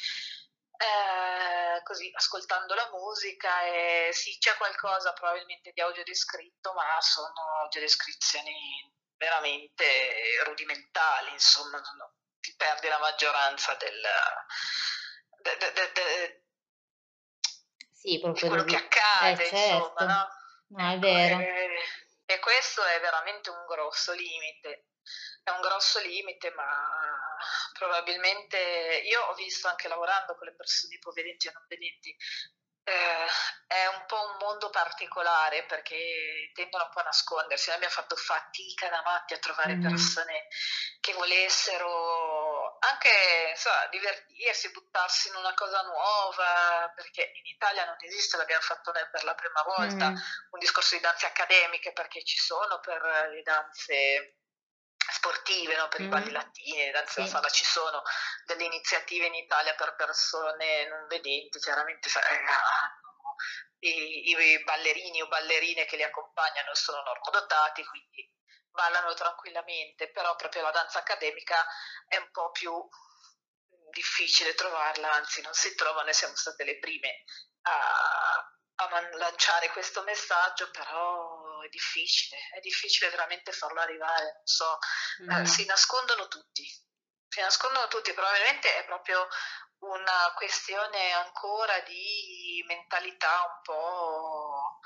Eh, 0.82 1.84
così 1.84 2.10
ascoltando 2.16 2.74
la 2.74 2.90
musica 2.92 3.62
e 3.66 4.10
sì 4.14 4.36
c'è 4.40 4.56
qualcosa 4.58 5.14
probabilmente 5.14 5.72
di 5.74 5.82
audiodescritto 5.82 6.74
ma 6.74 7.00
sono 7.00 7.60
audiodescrizioni 7.62 8.92
veramente 9.22 9.86
rudimentali, 10.46 11.32
insomma, 11.32 11.78
no, 11.78 12.16
ti 12.40 12.56
perdi 12.56 12.88
la 12.88 12.98
maggioranza 12.98 13.76
del, 13.76 14.02
de, 15.38 15.58
de, 15.58 15.92
de, 15.94 16.44
sì, 17.94 18.20
proprio 18.20 18.42
di 18.42 18.50
quello 18.50 18.64
che 18.64 18.76
accade, 18.76 19.44
eh, 19.44 19.48
certo. 19.48 19.76
insomma, 19.76 20.06
no? 20.06 20.28
No, 20.70 20.90
è 20.90 20.94
ecco, 20.94 21.00
vero. 21.00 21.40
E, 21.40 21.84
e 22.26 22.40
questo 22.40 22.84
è 22.84 23.00
veramente 23.00 23.52
un 23.52 23.64
grosso 23.68 24.12
limite 24.14 24.86
è 25.44 25.50
un 25.50 25.62
grosso 25.62 26.00
limite, 26.00 26.52
ma 26.52 26.88
probabilmente 27.74 29.02
io 29.04 29.22
ho 29.24 29.34
visto 29.34 29.68
anche 29.68 29.88
lavorando 29.88 30.36
con 30.36 30.48
le 30.48 30.54
persone 30.54 30.96
ipovedenti 30.96 31.48
e 31.48 31.52
non 31.52 31.66
vedenti, 31.68 32.16
Eh, 32.84 33.28
è 33.68 33.86
un 33.88 34.06
po' 34.08 34.22
un 34.32 34.38
mondo 34.40 34.70
particolare 34.70 35.64
perché 35.66 36.52
tendono 36.54 36.86
un 36.86 36.90
po' 36.92 37.00
a 37.00 37.04
nascondersi. 37.04 37.68
Noi 37.68 37.78
abbiamo 37.78 37.94
fatto 37.94 38.16
fatica 38.16 38.90
da 38.90 39.02
matti 39.04 39.34
a 39.34 39.38
trovare 39.40 39.76
Mhm. 39.76 39.82
persone 39.82 40.48
che 41.00 41.14
volessero 41.14 42.78
anche 42.80 43.10
insomma, 43.52 43.86
divertirsi, 43.88 44.72
buttarsi 44.72 45.28
in 45.30 45.36
una 45.36 45.54
cosa 45.54 45.82
nuova, 45.84 46.92
perché 46.96 47.32
in 47.36 47.46
Italia 47.46 47.86
non 47.86 47.96
esiste, 48.00 48.38
l'abbiamo 48.38 48.62
fatto 48.64 48.92
noi 48.92 49.08
per 49.10 49.24
la 49.24 49.36
prima 49.36 49.62
volta, 49.64 50.10
Mhm. 50.10 50.16
un 50.52 50.60
discorso 50.60 50.96
di 50.96 51.02
danze 51.02 51.28
accademiche, 51.28 51.94
perché 51.94 52.24
ci 52.24 52.38
sono 52.40 52.80
per 52.80 53.02
le 53.32 53.42
danze 53.44 54.41
sportive, 55.22 55.76
no? 55.76 55.88
per 55.88 56.02
i 56.02 56.08
balli 56.08 56.26
Mhm. 56.28 56.34
latini, 56.34 56.86
le 56.86 56.92
danze 56.92 57.20
da 57.20 57.26
Sì. 57.26 57.32
sala 57.32 57.50
ci 57.50 57.64
sono 57.64 58.02
delle 58.46 58.64
iniziative 58.64 59.28
in 59.28 59.36
Italia 59.36 59.76
per 59.76 59.96
persone 59.96 60.88
non 60.88 61.06
vedenti, 61.08 61.60
chiaramente 61.60 62.10
sa- 62.10 62.28
eh, 62.28 62.40
i, 63.88 64.30
i 64.30 64.64
ballerini 64.64 65.22
o 65.22 65.28
ballerine 65.28 65.86
che 65.86 65.96
li 65.96 66.04
accompagnano 66.04 66.74
sono 66.74 67.02
normodotati, 67.04 67.86
quindi 67.86 68.30
ballano 68.72 69.14
tranquillamente, 69.14 70.10
però 70.12 70.36
proprio 70.36 70.64
la 70.64 70.72
danza 70.72 71.00
accademica 71.00 71.64
è 72.08 72.18
un 72.18 72.32
po' 72.32 72.50
più 72.52 72.74
difficile 73.92 74.56
trovarla, 74.56 75.12
anzi 75.12 75.42
non 75.42 75.54
si 75.54 75.76
trova, 75.76 76.02
noi 76.04 76.14
siamo 76.14 76.36
state 76.36 76.64
le 76.64 76.80
prime 76.80 77.24
a, 77.64 78.56
a 78.76 79.10
lanciare 79.18 79.70
questo 79.70 80.02
messaggio, 80.04 80.72
però 80.72 81.21
è 81.64 81.70
difficile, 81.70 82.38
è 82.56 82.60
difficile 82.60 83.10
veramente 83.10 83.52
farlo 83.52 83.80
arrivare, 83.82 84.24
non 84.36 84.46
so, 84.46 84.78
eh, 85.30 85.34
Mhm. 85.40 85.44
si 85.46 85.66
nascondono 85.66 86.28
tutti, 86.28 86.64
si 87.28 87.40
nascondono 87.42 87.88
tutti, 87.88 88.14
probabilmente 88.14 88.78
è 88.78 88.86
proprio 88.86 89.28
una 89.80 90.32
questione 90.36 91.12
ancora 91.12 91.80
di 91.82 92.64
mentalità 92.68 93.42
un 93.48 93.62
po' 93.64 94.80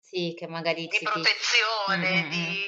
Sì, 0.00 0.34
che 0.36 0.46
magari 0.46 0.88
di 0.88 0.98
ti... 0.98 1.04
Mm, 1.08 1.12
protezione, 1.12 2.22
mm, 2.22 2.26
mm. 2.26 2.30
di... 2.30 2.66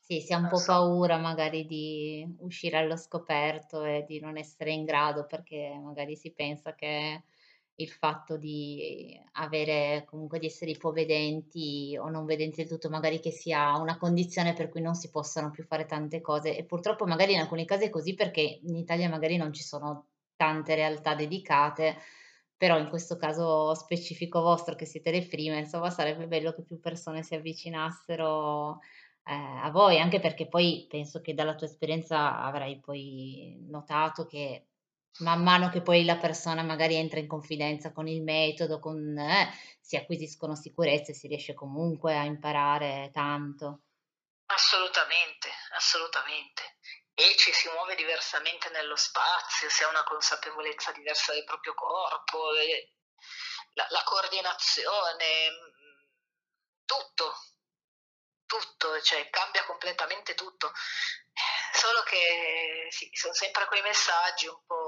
Sì, 0.00 0.20
si 0.20 0.32
ha 0.32 0.36
un 0.36 0.42
non 0.42 0.50
po' 0.50 0.58
so. 0.58 0.72
paura 0.72 1.16
magari 1.16 1.64
di 1.64 2.26
uscire 2.40 2.76
allo 2.78 2.96
scoperto 2.96 3.84
e 3.84 4.04
di 4.04 4.20
non 4.20 4.36
essere 4.36 4.72
in 4.72 4.84
grado 4.84 5.26
perché 5.26 5.78
magari 5.82 6.16
si 6.16 6.32
pensa 6.32 6.74
che 6.74 7.22
il 7.76 7.88
fatto 7.90 8.36
di 8.36 9.18
avere 9.32 10.04
comunque 10.06 10.38
di 10.38 10.46
essere 10.46 10.72
ipovedenti 10.72 11.96
o 11.98 12.08
non 12.08 12.24
vedenti 12.24 12.56
del 12.56 12.68
tutto, 12.68 12.90
magari 12.90 13.20
che 13.20 13.30
sia 13.30 13.76
una 13.78 13.96
condizione 13.98 14.52
per 14.52 14.68
cui 14.68 14.80
non 14.80 14.94
si 14.94 15.10
possano 15.10 15.50
più 15.50 15.64
fare 15.64 15.86
tante 15.86 16.20
cose. 16.20 16.56
E 16.56 16.64
purtroppo 16.64 17.06
magari 17.06 17.32
in 17.32 17.40
alcuni 17.40 17.64
casi 17.64 17.84
è 17.84 17.90
così 17.90 18.14
perché 18.14 18.60
in 18.62 18.76
Italia 18.76 19.08
magari 19.08 19.36
non 19.36 19.52
ci 19.52 19.62
sono 19.62 20.08
tante 20.36 20.74
realtà 20.74 21.14
dedicate, 21.14 21.96
però 22.56 22.78
in 22.78 22.88
questo 22.88 23.16
caso 23.16 23.74
specifico 23.74 24.40
vostro 24.40 24.74
che 24.74 24.84
siete 24.84 25.10
le 25.10 25.26
prime, 25.26 25.58
insomma 25.58 25.90
sarebbe 25.90 26.26
bello 26.26 26.52
che 26.52 26.62
più 26.62 26.78
persone 26.80 27.22
si 27.22 27.34
avvicinassero 27.34 28.78
eh, 29.24 29.32
a 29.34 29.70
voi, 29.70 29.98
anche 29.98 30.20
perché 30.20 30.46
poi 30.48 30.86
penso 30.88 31.20
che 31.20 31.34
dalla 31.34 31.54
tua 31.54 31.66
esperienza 31.66 32.40
avrai 32.42 32.78
poi 32.80 33.64
notato 33.68 34.26
che 34.26 34.66
man 35.18 35.42
mano 35.42 35.68
che 35.68 35.82
poi 35.82 36.04
la 36.04 36.16
persona 36.16 36.62
magari 36.62 36.96
entra 36.96 37.20
in 37.20 37.28
confidenza 37.28 37.92
con 37.92 38.08
il 38.08 38.22
metodo, 38.22 38.78
con, 38.78 39.16
eh, 39.18 39.52
si 39.80 39.96
acquisiscono 39.96 40.54
sicurezze, 40.54 41.12
si 41.12 41.26
riesce 41.26 41.54
comunque 41.54 42.16
a 42.16 42.24
imparare 42.24 43.10
tanto. 43.12 43.82
Assolutamente, 44.46 45.48
assolutamente. 45.76 46.76
E 47.14 47.36
ci 47.36 47.52
si 47.52 47.68
muove 47.68 47.94
diversamente 47.94 48.70
nello 48.70 48.96
spazio, 48.96 49.68
si 49.68 49.84
ha 49.84 49.88
una 49.88 50.04
consapevolezza 50.04 50.92
diversa 50.92 51.32
del 51.32 51.44
proprio 51.44 51.74
corpo, 51.74 52.50
la, 53.74 53.86
la 53.90 54.02
coordinazione, 54.04 55.50
mm, 55.50 56.02
tutto, 56.84 57.34
tutto, 58.46 59.00
cioè 59.02 59.28
cambia 59.30 59.64
completamente 59.64 60.34
tutto. 60.34 60.72
Solo 61.72 62.02
che 62.02 62.88
sì, 62.90 63.08
sono 63.12 63.32
sempre 63.32 63.66
quei 63.66 63.82
messaggi 63.82 64.46
un 64.46 64.60
po' 64.66 64.81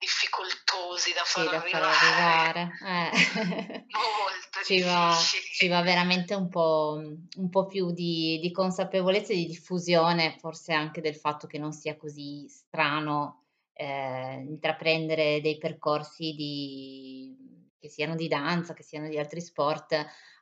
difficoltosi 0.00 1.12
da 1.12 1.22
far 1.24 1.44
Sì, 1.44 1.50
da 1.50 1.60
far 1.60 1.82
arrivare, 1.82 2.60
arrivare. 2.60 3.12
Eh. 3.12 3.86
molto 3.92 4.64
Ci 4.64 4.80
va, 4.80 5.14
ci 5.14 5.68
va 5.68 5.82
veramente 5.82 6.34
un 6.34 6.48
po', 6.48 6.98
un 7.36 7.48
po' 7.50 7.66
più 7.66 7.92
di, 7.92 8.38
di 8.40 8.50
consapevolezza 8.50 9.32
e 9.32 9.36
di 9.36 9.46
diffusione, 9.46 10.36
forse 10.38 10.72
anche 10.72 11.02
del 11.02 11.14
fatto 11.14 11.46
che 11.46 11.58
non 11.58 11.72
sia 11.72 11.96
così 11.96 12.48
strano 12.48 13.44
eh, 13.74 14.42
intraprendere 14.46 15.40
dei 15.42 15.58
percorsi 15.58 16.32
di, 16.32 17.68
che 17.78 17.88
siano 17.88 18.14
di 18.14 18.26
danza, 18.26 18.72
che 18.72 18.82
siano 18.82 19.08
di 19.08 19.18
altri 19.18 19.42
sport, 19.42 19.94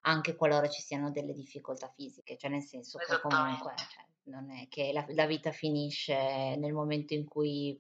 anche 0.02 0.36
qualora 0.36 0.68
ci 0.68 0.82
siano 0.82 1.10
delle 1.10 1.32
difficoltà 1.32 1.92
fisiche, 1.94 2.36
cioè 2.36 2.50
nel 2.50 2.62
senso 2.62 2.98
che 2.98 3.20
comunque 3.20 3.74
cioè, 3.76 4.06
non 4.30 4.50
è 4.52 4.68
che 4.68 4.92
la, 4.92 5.04
la 5.08 5.26
vita 5.26 5.50
finisce 5.50 6.54
nel 6.56 6.72
momento 6.72 7.14
in 7.14 7.26
cui 7.26 7.78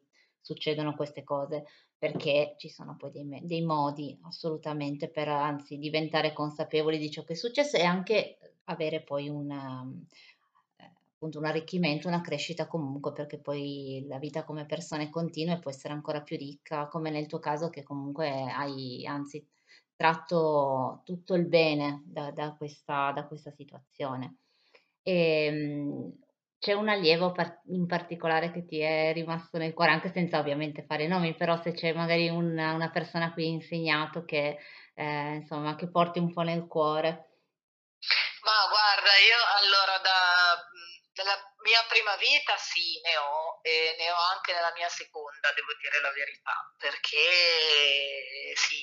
succedono 0.48 0.94
queste 0.94 1.24
cose 1.24 1.66
perché 1.98 2.54
ci 2.56 2.70
sono 2.70 2.96
poi 2.96 3.10
dei, 3.10 3.40
dei 3.42 3.62
modi 3.62 4.18
assolutamente 4.22 5.08
per 5.08 5.28
anzi 5.28 5.76
diventare 5.76 6.32
consapevoli 6.32 6.96
di 6.96 7.10
ciò 7.10 7.22
che 7.24 7.34
è 7.34 7.36
successo 7.36 7.76
e 7.76 7.82
anche 7.82 8.38
avere 8.64 9.02
poi 9.02 9.28
una, 9.28 9.86
eh, 10.76 10.90
appunto 11.14 11.38
un 11.38 11.44
arricchimento, 11.44 12.08
una 12.08 12.22
crescita 12.22 12.66
comunque, 12.66 13.12
perché 13.12 13.38
poi 13.38 14.04
la 14.08 14.18
vita 14.18 14.44
come 14.44 14.64
persona 14.64 15.02
è 15.02 15.10
continua 15.10 15.54
e 15.54 15.58
può 15.58 15.70
essere 15.70 15.92
ancora 15.92 16.22
più 16.22 16.36
ricca, 16.36 16.88
come 16.88 17.10
nel 17.10 17.26
tuo 17.26 17.38
caso 17.38 17.68
che 17.68 17.82
comunque 17.82 18.28
hai 18.50 19.04
anzi 19.06 19.46
tratto 19.96 21.02
tutto 21.04 21.34
il 21.34 21.46
bene 21.46 22.02
da, 22.06 22.30
da 22.30 22.54
questa, 22.56 23.12
da 23.12 23.26
questa 23.26 23.50
situazione. 23.50 24.36
E, 25.02 26.12
c'è 26.58 26.72
un 26.72 26.88
allievo 26.88 27.34
in 27.68 27.86
particolare 27.86 28.50
che 28.50 28.66
ti 28.66 28.80
è 28.80 29.12
rimasto 29.12 29.58
nel 29.58 29.72
cuore, 29.74 29.92
anche 29.92 30.10
senza 30.12 30.38
ovviamente 30.38 30.84
fare 30.84 31.06
nomi, 31.06 31.34
però 31.34 31.60
se 31.62 31.72
c'è 31.72 31.92
magari 31.92 32.28
una, 32.28 32.72
una 32.72 32.90
persona 32.90 33.32
hai 33.36 33.48
insegnato 33.48 34.24
che, 34.24 34.58
eh, 34.94 35.34
insomma, 35.34 35.76
che 35.76 35.88
porti 35.88 36.18
un 36.18 36.32
po' 36.32 36.42
nel 36.42 36.66
cuore. 36.66 37.26
Ma 38.42 38.66
guarda, 38.68 39.10
io 39.22 39.38
allora 39.62 39.98
da, 39.98 40.66
dalla 41.12 41.38
mia 41.62 41.84
prima 41.88 42.16
vita 42.16 42.56
sì, 42.56 43.00
ne 43.02 43.16
ho, 43.16 43.60
e 43.62 43.94
ne 43.98 44.10
ho 44.10 44.18
anche 44.34 44.52
nella 44.52 44.72
mia 44.74 44.88
seconda, 44.88 45.52
devo 45.54 45.74
dire 45.80 46.00
la 46.00 46.10
verità, 46.10 46.74
perché 46.76 48.54
sì, 48.56 48.82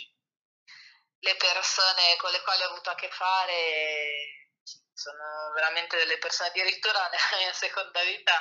le 1.19 1.35
persone 1.35 2.15
con 2.17 2.31
le 2.31 2.41
quali 2.41 2.61
ho 2.61 2.71
avuto 2.71 2.89
a 2.89 2.95
che 2.95 3.09
fare 3.09 4.45
sono 4.93 5.51
veramente 5.53 5.97
delle 5.97 6.17
persone, 6.17 6.49
addirittura 6.49 7.07
nella 7.09 7.37
mia 7.43 7.53
seconda 7.53 8.03
vita 8.03 8.33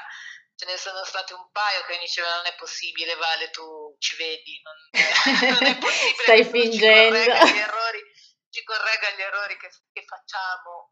ce 0.57 0.67
ne 0.67 0.77
sono 0.77 1.05
state 1.05 1.35
un 1.35 1.51
paio 1.51 1.83
che 1.85 1.95
mi 1.95 1.99
dicevano 2.01 2.37
non 2.37 2.47
è 2.47 2.55
possibile 2.55 3.15
Vale, 3.17 3.51
tu 3.51 3.97
ci 3.99 4.17
vedi, 4.17 4.61
non, 4.63 4.77
non 5.51 5.65
è 5.67 5.79
possibile 5.79 6.23
Stai 6.23 6.45
tu 6.45 6.53
ci 6.53 6.61
fingendo. 6.61 7.19
corregga 7.19 7.45
gli 7.51 7.59
errori, 7.59 8.03
ci 8.51 8.63
corregga 8.63 9.11
gli 9.11 9.21
errori 9.21 9.57
che, 9.57 9.69
che 9.93 10.05
facciamo, 10.05 10.89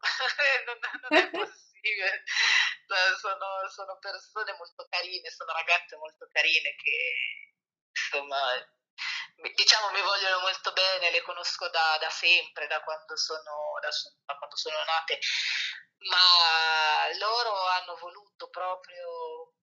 non, 0.67 0.79
non 1.09 1.19
è 1.19 1.29
possibile. 1.29 2.23
Sono, 3.19 3.67
sono 3.69 3.97
persone 3.99 4.53
molto 4.57 4.85
carine, 4.89 5.29
sono 5.29 5.51
ragazze 5.51 5.95
molto 5.97 6.27
carine 6.31 6.75
che 6.75 7.53
insomma 7.89 8.37
diciamo 9.55 9.89
mi 9.91 10.01
vogliono 10.01 10.39
molto 10.39 10.71
bene, 10.73 11.11
le 11.11 11.21
conosco 11.21 11.69
da, 11.69 11.97
da 11.99 12.09
sempre, 12.09 12.67
da 12.67 12.81
quando, 12.81 13.15
sono, 13.17 13.79
da, 13.81 13.89
da 14.25 14.37
quando 14.37 14.55
sono 14.55 14.83
nate, 14.83 15.19
ma 16.09 17.17
loro 17.17 17.55
hanno 17.67 17.95
voluto 17.97 18.49
proprio 18.49 19.53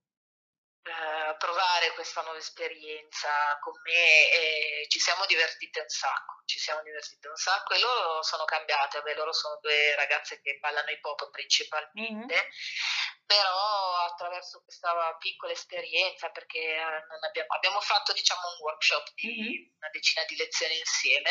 eh, 0.90 1.36
provare 1.38 1.92
questa 1.92 2.22
nuova 2.22 2.38
esperienza 2.38 3.30
con 3.60 3.74
me 3.84 4.30
e 4.32 4.86
ci 4.88 4.98
siamo 4.98 5.24
divertite 5.26 5.80
un 5.80 5.88
sacco, 5.88 6.42
ci 6.46 6.58
siamo 6.58 6.82
divertite 6.82 7.28
un 7.28 7.36
sacco 7.36 7.74
e 7.74 7.78
loro 7.78 8.22
sono 8.22 8.44
cambiate, 8.44 8.98
vabbè 8.98 9.14
loro 9.14 9.32
sono 9.32 9.58
due 9.62 9.94
ragazze 9.94 10.40
che 10.40 10.58
ballano 10.58 10.90
hip 10.90 11.04
hop 11.04 11.30
principalmente, 11.30 12.34
mm-hmm. 12.34 13.24
però 13.24 13.96
attraverso 14.06 14.62
questa 14.64 15.16
piccola 15.18 15.52
esperienza, 15.52 16.30
perché 16.30 16.58
eh, 16.58 16.82
abbiamo, 16.82 17.54
abbiamo, 17.54 17.80
fatto 17.80 18.12
diciamo 18.12 18.40
un 18.48 18.58
workshop 18.60 19.12
di 19.14 19.28
mm-hmm. 19.28 19.76
una 19.76 19.88
decina 19.92 20.24
di 20.26 20.36
lezioni 20.36 20.76
insieme 20.76 21.30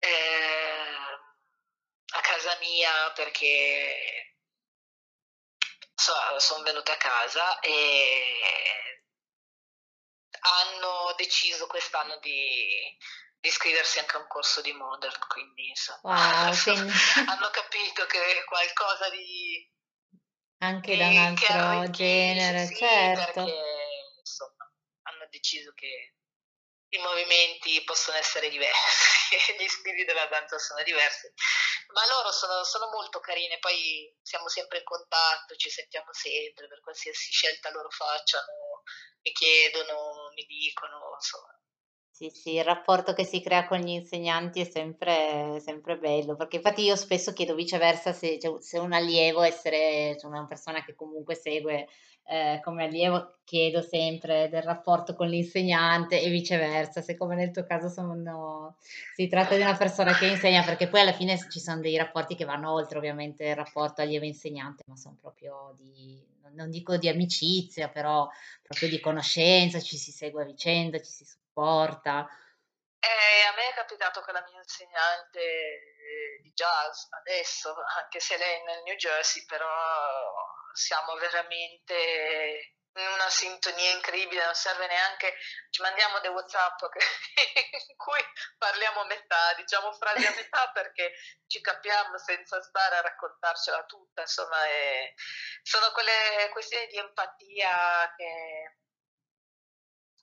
eh, 0.00 1.14
a 2.16 2.20
casa 2.20 2.56
mia 2.60 3.12
perché 3.14 4.33
sono 6.38 6.62
venute 6.62 6.92
a 6.92 6.96
casa 6.96 7.58
e 7.60 9.02
hanno 10.40 11.14
deciso 11.16 11.66
quest'anno 11.66 12.18
di, 12.18 12.96
di 13.38 13.48
iscriversi 13.48 13.98
anche 13.98 14.16
a 14.16 14.20
un 14.20 14.26
corso 14.26 14.60
di 14.60 14.72
modern, 14.72 15.18
quindi 15.28 15.68
insomma 15.68 16.46
wow, 16.46 16.54
quindi... 16.62 16.92
hanno 17.28 17.50
capito 17.50 18.06
che 18.06 18.44
qualcosa 18.46 19.10
di 19.10 19.72
anche 20.58 20.96
da 20.96 21.08
un 21.08 21.16
altro 21.16 21.90
genere, 21.90 22.66
sì, 22.66 22.76
certo. 22.76 23.44
Perché 23.44 23.54
insomma 24.18 24.72
hanno 25.02 25.26
deciso 25.28 25.72
che 25.74 26.14
i 26.88 26.98
movimenti 26.98 27.82
possono 27.84 28.16
essere 28.16 28.48
diversi, 28.48 29.36
gli 29.58 29.68
stili 29.68 30.04
della 30.04 30.26
danza 30.26 30.58
sono 30.58 30.82
diversi, 30.82 31.30
ma 31.94 32.02
loro 32.10 32.30
sono, 32.32 32.62
sono, 32.64 32.90
molto 32.90 33.20
carine, 33.20 33.58
poi 33.58 34.12
siamo 34.20 34.48
sempre 34.48 34.78
in 34.78 34.84
contatto, 34.84 35.54
ci 35.54 35.70
sentiamo 35.70 36.12
sempre, 36.12 36.66
per 36.66 36.80
qualsiasi 36.80 37.30
scelta 37.30 37.70
loro 37.70 37.88
facciano, 37.88 38.82
mi 39.22 39.32
chiedono, 39.32 40.30
mi 40.34 40.44
dicono, 40.44 41.14
insomma. 41.14 41.54
Sì, 42.10 42.30
sì, 42.30 42.54
il 42.54 42.64
rapporto 42.64 43.12
che 43.12 43.24
si 43.24 43.40
crea 43.40 43.66
con 43.66 43.78
gli 43.78 43.88
insegnanti 43.88 44.60
è 44.60 44.64
sempre, 44.64 45.58
sempre 45.60 45.98
bello, 45.98 46.36
perché 46.36 46.56
infatti 46.56 46.82
io 46.82 46.94
spesso 46.94 47.32
chiedo 47.32 47.54
viceversa 47.56 48.12
se, 48.12 48.38
cioè, 48.38 48.62
se 48.62 48.78
un 48.78 48.92
allievo 48.92 49.42
essere 49.42 50.16
cioè 50.18 50.30
una 50.30 50.46
persona 50.46 50.84
che 50.84 50.94
comunque 50.94 51.34
segue 51.34 51.88
eh, 52.26 52.60
come 52.62 52.84
allievo 52.84 53.38
chiedo 53.44 53.82
sempre 53.82 54.48
del 54.48 54.62
rapporto 54.62 55.14
con 55.14 55.28
l'insegnante 55.28 56.20
e 56.20 56.30
viceversa, 56.30 57.02
se 57.02 57.16
come 57.16 57.34
nel 57.34 57.50
tuo 57.50 57.64
caso 57.66 57.88
sono, 57.88 58.76
si 59.14 59.28
tratta 59.28 59.54
di 59.54 59.60
una 59.60 59.76
persona 59.76 60.14
che 60.14 60.26
insegna, 60.26 60.62
perché 60.64 60.88
poi 60.88 61.00
alla 61.00 61.12
fine 61.12 61.38
ci 61.50 61.60
sono 61.60 61.80
dei 61.80 61.96
rapporti 61.96 62.34
che 62.34 62.46
vanno 62.46 62.72
oltre 62.72 62.98
ovviamente 62.98 63.44
il 63.44 63.54
rapporto 63.54 64.00
allievo-insegnante, 64.00 64.84
ma 64.86 64.96
sono 64.96 65.18
proprio 65.20 65.74
di, 65.76 66.24
non 66.52 66.70
dico 66.70 66.96
di 66.96 67.08
amicizia, 67.08 67.88
però 67.88 68.28
proprio 68.62 68.88
di 68.88 69.00
conoscenza, 69.00 69.80
ci 69.80 69.96
si 69.96 70.10
segue 70.10 70.42
a 70.42 70.46
vicenda, 70.46 70.98
ci 70.98 71.10
si 71.10 71.24
supporta. 71.24 72.26
Eh, 72.98 73.44
a 73.46 73.54
me 73.54 73.68
è 73.68 73.74
capitato 73.76 74.22
con 74.22 74.32
la 74.32 74.42
mia 74.48 74.58
insegnante 74.58 76.40
di 76.40 76.50
jazz 76.54 77.04
adesso, 77.20 77.74
anche 78.00 78.18
se 78.18 78.38
lei 78.38 78.60
è 78.60 78.64
nel 78.64 78.82
New 78.84 78.96
Jersey, 78.96 79.44
però 79.44 79.68
siamo 80.74 81.14
veramente 81.14 82.74
in 82.96 83.06
una 83.08 83.28
sintonia 83.28 83.92
incredibile, 83.92 84.44
non 84.44 84.54
serve 84.54 84.86
neanche, 84.86 85.34
ci 85.70 85.82
mandiamo 85.82 86.20
dei 86.20 86.30
WhatsApp 86.30 86.78
in 87.88 87.96
cui 87.96 88.20
parliamo 88.56 89.00
a 89.00 89.06
metà, 89.06 89.54
diciamo 89.56 89.92
frasi 89.92 90.26
a 90.26 90.34
metà 90.34 90.70
perché 90.72 91.12
ci 91.46 91.60
capiamo 91.60 92.18
senza 92.18 92.62
stare 92.62 92.96
a 92.96 93.00
raccontarcela 93.00 93.84
tutta, 93.84 94.20
insomma, 94.20 94.64
è, 94.66 95.12
sono 95.62 95.90
quelle 95.92 96.48
questioni 96.52 96.86
di 96.86 96.98
empatia 96.98 98.12
che 98.16 98.76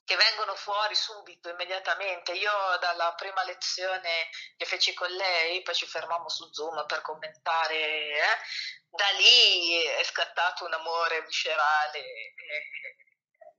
che 0.04 0.16
vengono 0.16 0.54
fuori 0.54 0.94
subito, 0.94 1.48
immediatamente. 1.48 2.32
Io 2.32 2.50
dalla 2.80 3.14
prima 3.14 3.44
lezione 3.44 4.28
che 4.56 4.64
feci 4.64 4.92
con 4.94 5.10
lei, 5.10 5.62
poi 5.62 5.74
ci 5.74 5.86
fermammo 5.86 6.28
su 6.28 6.52
Zoom 6.52 6.84
per 6.86 7.02
commentare, 7.02 7.76
eh, 7.76 8.38
da 8.88 9.08
lì 9.16 9.82
è 9.82 10.02
scattato 10.04 10.64
un 10.64 10.72
amore 10.74 11.22
viscerale 11.22 11.98
e, 11.98 12.34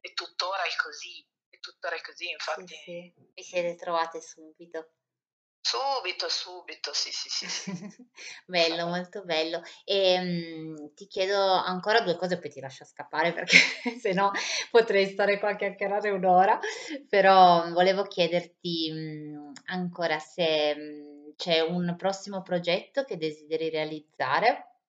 e 0.02 0.14
tuttora 0.14 0.64
è 0.64 0.76
così, 0.76 1.26
è 1.50 1.60
tuttora 1.60 1.96
è 1.96 2.02
così, 2.02 2.30
infatti. 2.30 2.68
Sì, 2.68 2.76
sì. 2.84 3.14
Vi 3.34 3.44
siete 3.44 3.76
trovate 3.76 4.22
subito. 4.22 4.92
Subito, 5.66 6.28
subito, 6.28 6.92
sì, 6.94 7.10
sì, 7.14 7.30
sì. 7.30 7.48
sì. 7.48 7.72
bello, 8.46 8.86
molto 8.86 9.24
bello. 9.24 9.64
E 9.86 10.20
um, 10.20 10.94
ti 10.94 11.08
chiedo 11.08 11.42
ancora 11.42 12.02
due 12.02 12.18
cose, 12.18 12.38
poi 12.38 12.50
ti 12.50 12.60
lascio 12.60 12.84
scappare 12.84 13.32
perché 13.32 13.58
se 13.98 14.12
no 14.12 14.32
potrei 14.70 15.08
stare 15.08 15.40
qua 15.40 15.52
a 15.52 15.56
chiacchierare 15.56 16.10
un'ora, 16.10 16.60
però 17.08 17.72
volevo 17.72 18.04
chiederti 18.04 18.92
um, 18.92 19.54
ancora 19.68 20.20
se 20.20 20.76
um, 20.78 21.34
c'è 21.38 21.62
un 21.62 21.96
prossimo 21.98 22.42
progetto 22.42 23.06
che 23.06 23.16
desideri 23.16 23.70
realizzare. 23.70 24.80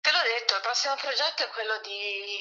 Te 0.00 0.10
l'ho 0.12 0.22
detto, 0.38 0.54
il 0.54 0.62
prossimo 0.62 0.94
progetto 0.94 1.42
è 1.42 1.48
quello 1.48 1.80
di 1.82 2.38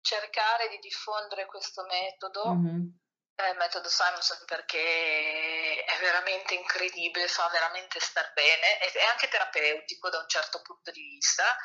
cercare 0.00 0.70
di 0.70 0.78
diffondere 0.78 1.44
questo 1.44 1.84
metodo. 1.84 2.54
Mm-hmm 2.54 3.04
il 3.44 3.56
metodo 3.56 3.88
Simonson 3.88 4.44
perché 4.46 5.84
è 5.84 5.98
veramente 6.00 6.54
incredibile, 6.54 7.28
fa 7.28 7.48
veramente 7.48 8.00
star 8.00 8.32
bene, 8.32 8.78
è 8.78 9.04
anche 9.04 9.28
terapeutico 9.28 10.08
da 10.08 10.18
un 10.18 10.28
certo 10.28 10.62
punto 10.62 10.90
di 10.90 11.02
vista 11.02 11.56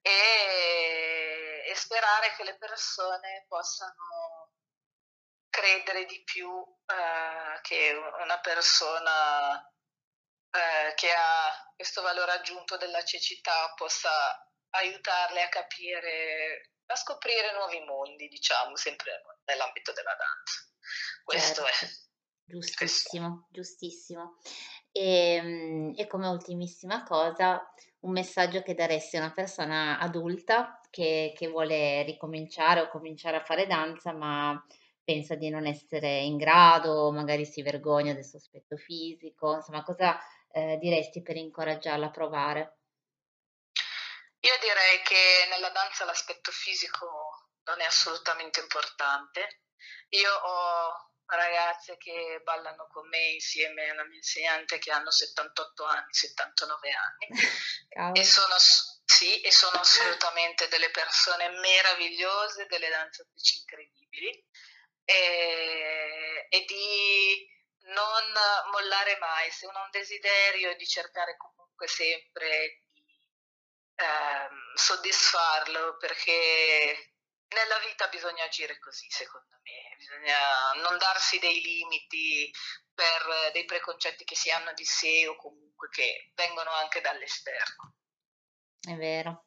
e, 0.00 1.64
e 1.66 1.74
sperare 1.76 2.34
che 2.36 2.44
le 2.44 2.56
persone 2.56 3.44
possano 3.48 4.52
credere 5.50 6.04
di 6.04 6.22
più 6.24 6.48
uh, 6.48 7.60
che 7.62 7.92
una 8.22 8.38
persona 8.40 9.56
uh, 9.56 10.94
che 10.94 11.12
ha 11.12 11.72
questo 11.74 12.02
valore 12.02 12.32
aggiunto 12.32 12.76
della 12.76 13.04
cecità 13.04 13.72
possa 13.74 14.10
aiutarle 14.70 15.42
a 15.42 15.48
capire, 15.48 16.72
a 16.86 16.96
scoprire 16.96 17.52
nuovi 17.52 17.80
mondi, 17.80 18.28
diciamo, 18.28 18.76
sempre 18.76 19.22
nell'ambito 19.44 19.92
della 19.92 20.14
danza. 20.14 20.67
Questo 21.24 21.62
certo. 21.62 21.84
è. 21.84 21.88
Giustissimo, 22.44 23.46
giustissimo. 23.50 24.38
E, 24.90 25.34
ehm, 25.34 25.92
e, 25.96 26.06
come 26.06 26.28
ultimissima 26.28 27.02
cosa, 27.02 27.62
un 28.00 28.12
messaggio 28.12 28.62
che 28.62 28.74
daresti 28.74 29.16
a 29.16 29.20
una 29.20 29.32
persona 29.32 29.98
adulta 29.98 30.80
che, 30.90 31.34
che, 31.36 31.48
vuole 31.48 32.02
ricominciare 32.04 32.80
o 32.80 32.88
cominciare 32.88 33.36
a 33.36 33.44
fare 33.44 33.66
danza, 33.66 34.12
ma 34.12 34.64
pensa 35.04 35.34
di 35.34 35.50
non 35.50 35.66
essere 35.66 36.20
in 36.20 36.36
grado, 36.36 37.10
magari 37.12 37.44
si 37.44 37.62
vergogna 37.62 38.14
del 38.14 38.24
suo 38.24 38.38
aspetto 38.38 38.76
fisico, 38.76 39.54
insomma, 39.54 39.82
cosa 39.82 40.18
eh, 40.50 40.78
diresti 40.78 41.22
per 41.22 41.36
incoraggiarla 41.36 42.06
a 42.06 42.10
provare? 42.10 42.78
Io 44.40 44.54
direi 44.60 45.02
che 45.02 45.48
nella 45.50 45.70
danza 45.70 46.04
l'aspetto 46.04 46.50
fisico 46.52 47.06
non 47.64 47.80
è 47.80 47.84
assolutamente 47.84 48.60
importante. 48.60 49.62
Io 50.10 50.32
ho 50.32 51.08
ragazze 51.26 51.96
che 51.98 52.40
ballano 52.42 52.86
con 52.88 53.06
me 53.08 53.32
insieme 53.32 53.90
alla 53.90 54.04
mia 54.04 54.16
insegnante 54.16 54.78
che 54.78 54.90
hanno 54.90 55.10
78 55.10 55.84
anni, 55.84 56.12
79 56.12 56.90
anni. 56.90 57.28
E 58.14 58.22
sono, 58.24 58.54
sì, 58.58 59.40
e 59.40 59.50
sono 59.50 59.80
assolutamente 59.80 60.68
delle 60.68 60.90
persone 60.90 61.48
meravigliose, 61.48 62.66
delle 62.66 62.88
danzatrici 62.88 63.58
incredibili. 63.58 64.46
E, 65.04 66.46
e 66.48 66.64
di 66.64 67.48
non 67.88 68.32
mollare 68.70 69.16
mai, 69.18 69.50
se 69.50 69.66
uno 69.66 69.78
ha 69.78 69.84
un 69.84 69.90
desiderio 69.90 70.76
di 70.76 70.86
cercare 70.86 71.36
comunque 71.36 71.88
sempre 71.88 72.82
di 72.92 73.02
ehm, 73.96 74.74
soddisfarlo 74.74 75.96
perché 75.96 77.14
nella 77.54 77.78
vita 77.86 78.08
bisogna 78.08 78.44
agire 78.44 78.78
così, 78.78 79.06
secondo 79.10 79.56
me, 79.62 79.96
bisogna 79.96 80.36
non 80.82 80.98
darsi 80.98 81.38
dei 81.38 81.60
limiti 81.60 82.50
per 82.94 83.52
dei 83.52 83.64
preconcetti 83.64 84.24
che 84.24 84.34
si 84.34 84.50
hanno 84.50 84.72
di 84.74 84.84
sé 84.84 85.26
o 85.26 85.36
comunque 85.36 85.88
che 85.88 86.32
vengono 86.34 86.70
anche 86.70 87.00
dall'esterno. 87.00 87.94
È 88.80 88.94
vero, 88.94 89.46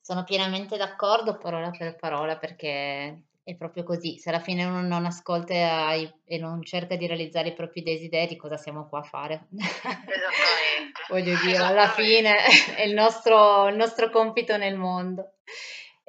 sono 0.00 0.24
pienamente 0.24 0.76
d'accordo 0.76 1.38
parola 1.38 1.70
per 1.70 1.96
parola 1.96 2.38
perché 2.38 3.22
è 3.42 3.56
proprio 3.56 3.82
così, 3.82 4.18
se 4.18 4.28
alla 4.28 4.40
fine 4.40 4.64
uno 4.64 4.82
non 4.82 5.06
ascolta 5.06 5.94
e 5.94 6.38
non 6.38 6.62
cerca 6.62 6.96
di 6.96 7.06
realizzare 7.06 7.48
i 7.48 7.54
propri 7.54 7.82
desideri, 7.82 8.36
cosa 8.36 8.58
siamo 8.58 8.86
qua 8.88 8.98
a 8.98 9.04
fare? 9.04 9.48
Esattamente. 9.56 11.00
Voglio 11.08 11.34
dire, 11.40 11.52
Esattamente. 11.52 11.62
alla 11.62 11.88
fine 11.90 12.36
è 12.76 12.82
il 12.82 12.92
nostro, 12.92 13.68
il 13.68 13.76
nostro 13.76 14.10
compito 14.10 14.58
nel 14.58 14.76
mondo. 14.76 15.36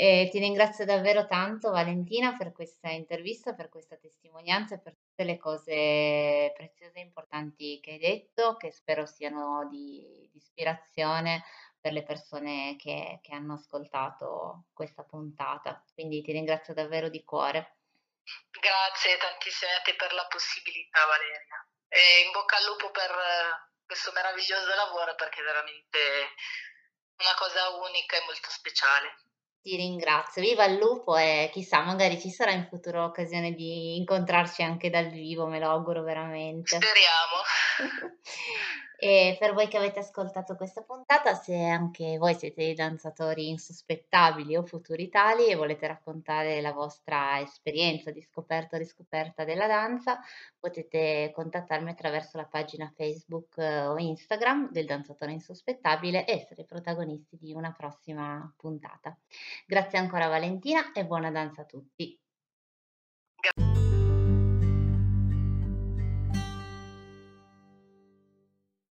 E 0.02 0.30
ti 0.32 0.40
ringrazio 0.40 0.86
davvero 0.86 1.28
tanto 1.28 1.72
Valentina 1.72 2.34
per 2.38 2.54
questa 2.54 2.88
intervista, 2.88 3.54
per 3.54 3.68
questa 3.68 3.98
testimonianza 3.98 4.76
e 4.76 4.80
per 4.80 4.96
tutte 4.96 5.26
le 5.26 5.38
cose 5.38 6.54
preziose 6.56 7.00
e 7.00 7.02
importanti 7.02 7.82
che 7.82 7.92
hai 7.92 7.98
detto, 8.00 8.56
che 8.56 8.72
spero 8.72 9.06
siano 9.06 9.68
di, 9.68 10.26
di 10.32 10.38
ispirazione 10.38 11.44
per 11.82 11.92
le 11.92 12.04
persone 12.04 12.78
che, 12.80 13.20
che 13.22 13.34
hanno 13.36 13.56
ascoltato 13.56 14.68
questa 14.72 15.04
puntata. 15.04 15.84
Quindi 15.94 16.22
ti 16.22 16.32
ringrazio 16.32 16.74
davvero 16.74 17.10
di 17.10 17.26
cuore. 17.26 17.80
Grazie 18.52 19.18
tantissime 19.18 19.74
a 19.74 19.82
te 19.82 19.96
per 19.96 20.14
la 20.14 20.26
possibilità 20.28 21.06
Valeria 21.08 21.68
e 21.90 22.24
in 22.26 22.32
bocca 22.32 22.56
al 22.56 22.64
lupo 22.72 22.90
per 22.92 23.12
questo 23.86 24.14
meraviglioso 24.14 24.74
lavoro 24.76 25.14
perché 25.16 25.42
è 25.42 25.44
veramente 25.44 26.00
una 27.18 27.36
cosa 27.36 27.68
unica 27.76 28.16
e 28.16 28.24
molto 28.24 28.50
speciale. 28.50 29.28
Ti 29.62 29.76
ringrazio, 29.76 30.42
viva 30.42 30.64
il 30.66 30.78
lupo 30.78 31.18
e 31.18 31.50
chissà, 31.52 31.84
magari 31.84 32.20
ci 32.20 32.30
sarà 32.30 32.52
in 32.52 32.66
futuro 32.70 33.04
occasione 33.04 33.52
di 33.54 33.98
incontrarci 33.98 34.64
anche 34.64 34.90
dal 34.90 35.10
vivo, 35.10 35.48
me 35.48 35.60
lo 35.60 35.70
auguro 35.70 36.02
veramente. 36.02 36.78
Speriamo. 36.78 38.16
E 39.02 39.38
per 39.40 39.54
voi 39.54 39.70
che 39.70 39.78
avete 39.78 40.00
ascoltato 40.00 40.58
questa 40.58 40.82
puntata, 40.82 41.34
se 41.34 41.56
anche 41.56 42.18
voi 42.18 42.36
siete 42.36 42.64
dei 42.64 42.74
danzatori 42.74 43.48
insospettabili 43.48 44.58
o 44.58 44.66
futuri 44.66 45.08
tali 45.08 45.48
e 45.48 45.56
volete 45.56 45.88
raccontare 45.88 46.60
la 46.60 46.74
vostra 46.74 47.40
esperienza 47.40 48.12
di 48.12 48.22
scoperta 48.22 48.76
o 48.76 48.80
riscoperta 48.80 49.46
della 49.46 49.68
danza, 49.68 50.20
potete 50.60 51.32
contattarmi 51.34 51.90
attraverso 51.90 52.36
la 52.36 52.46
pagina 52.46 52.92
Facebook 52.94 53.58
eh, 53.58 53.86
o 53.86 53.98
Instagram 53.98 54.70
del 54.70 54.86
danzatore 54.86 55.32
insospettabile 55.32 56.26
e 56.26 56.34
essere 56.34 56.66
protagonisti 56.66 57.38
di 57.40 57.54
una 57.54 57.72
prossima 57.72 58.54
puntata. 58.58 59.18
Grazie 59.66 59.98
ancora 59.98 60.28
Valentina 60.28 60.92
e 60.92 61.06
buona 61.06 61.32
danza 61.32 61.62
a 61.62 61.66
tutti. 61.66 62.20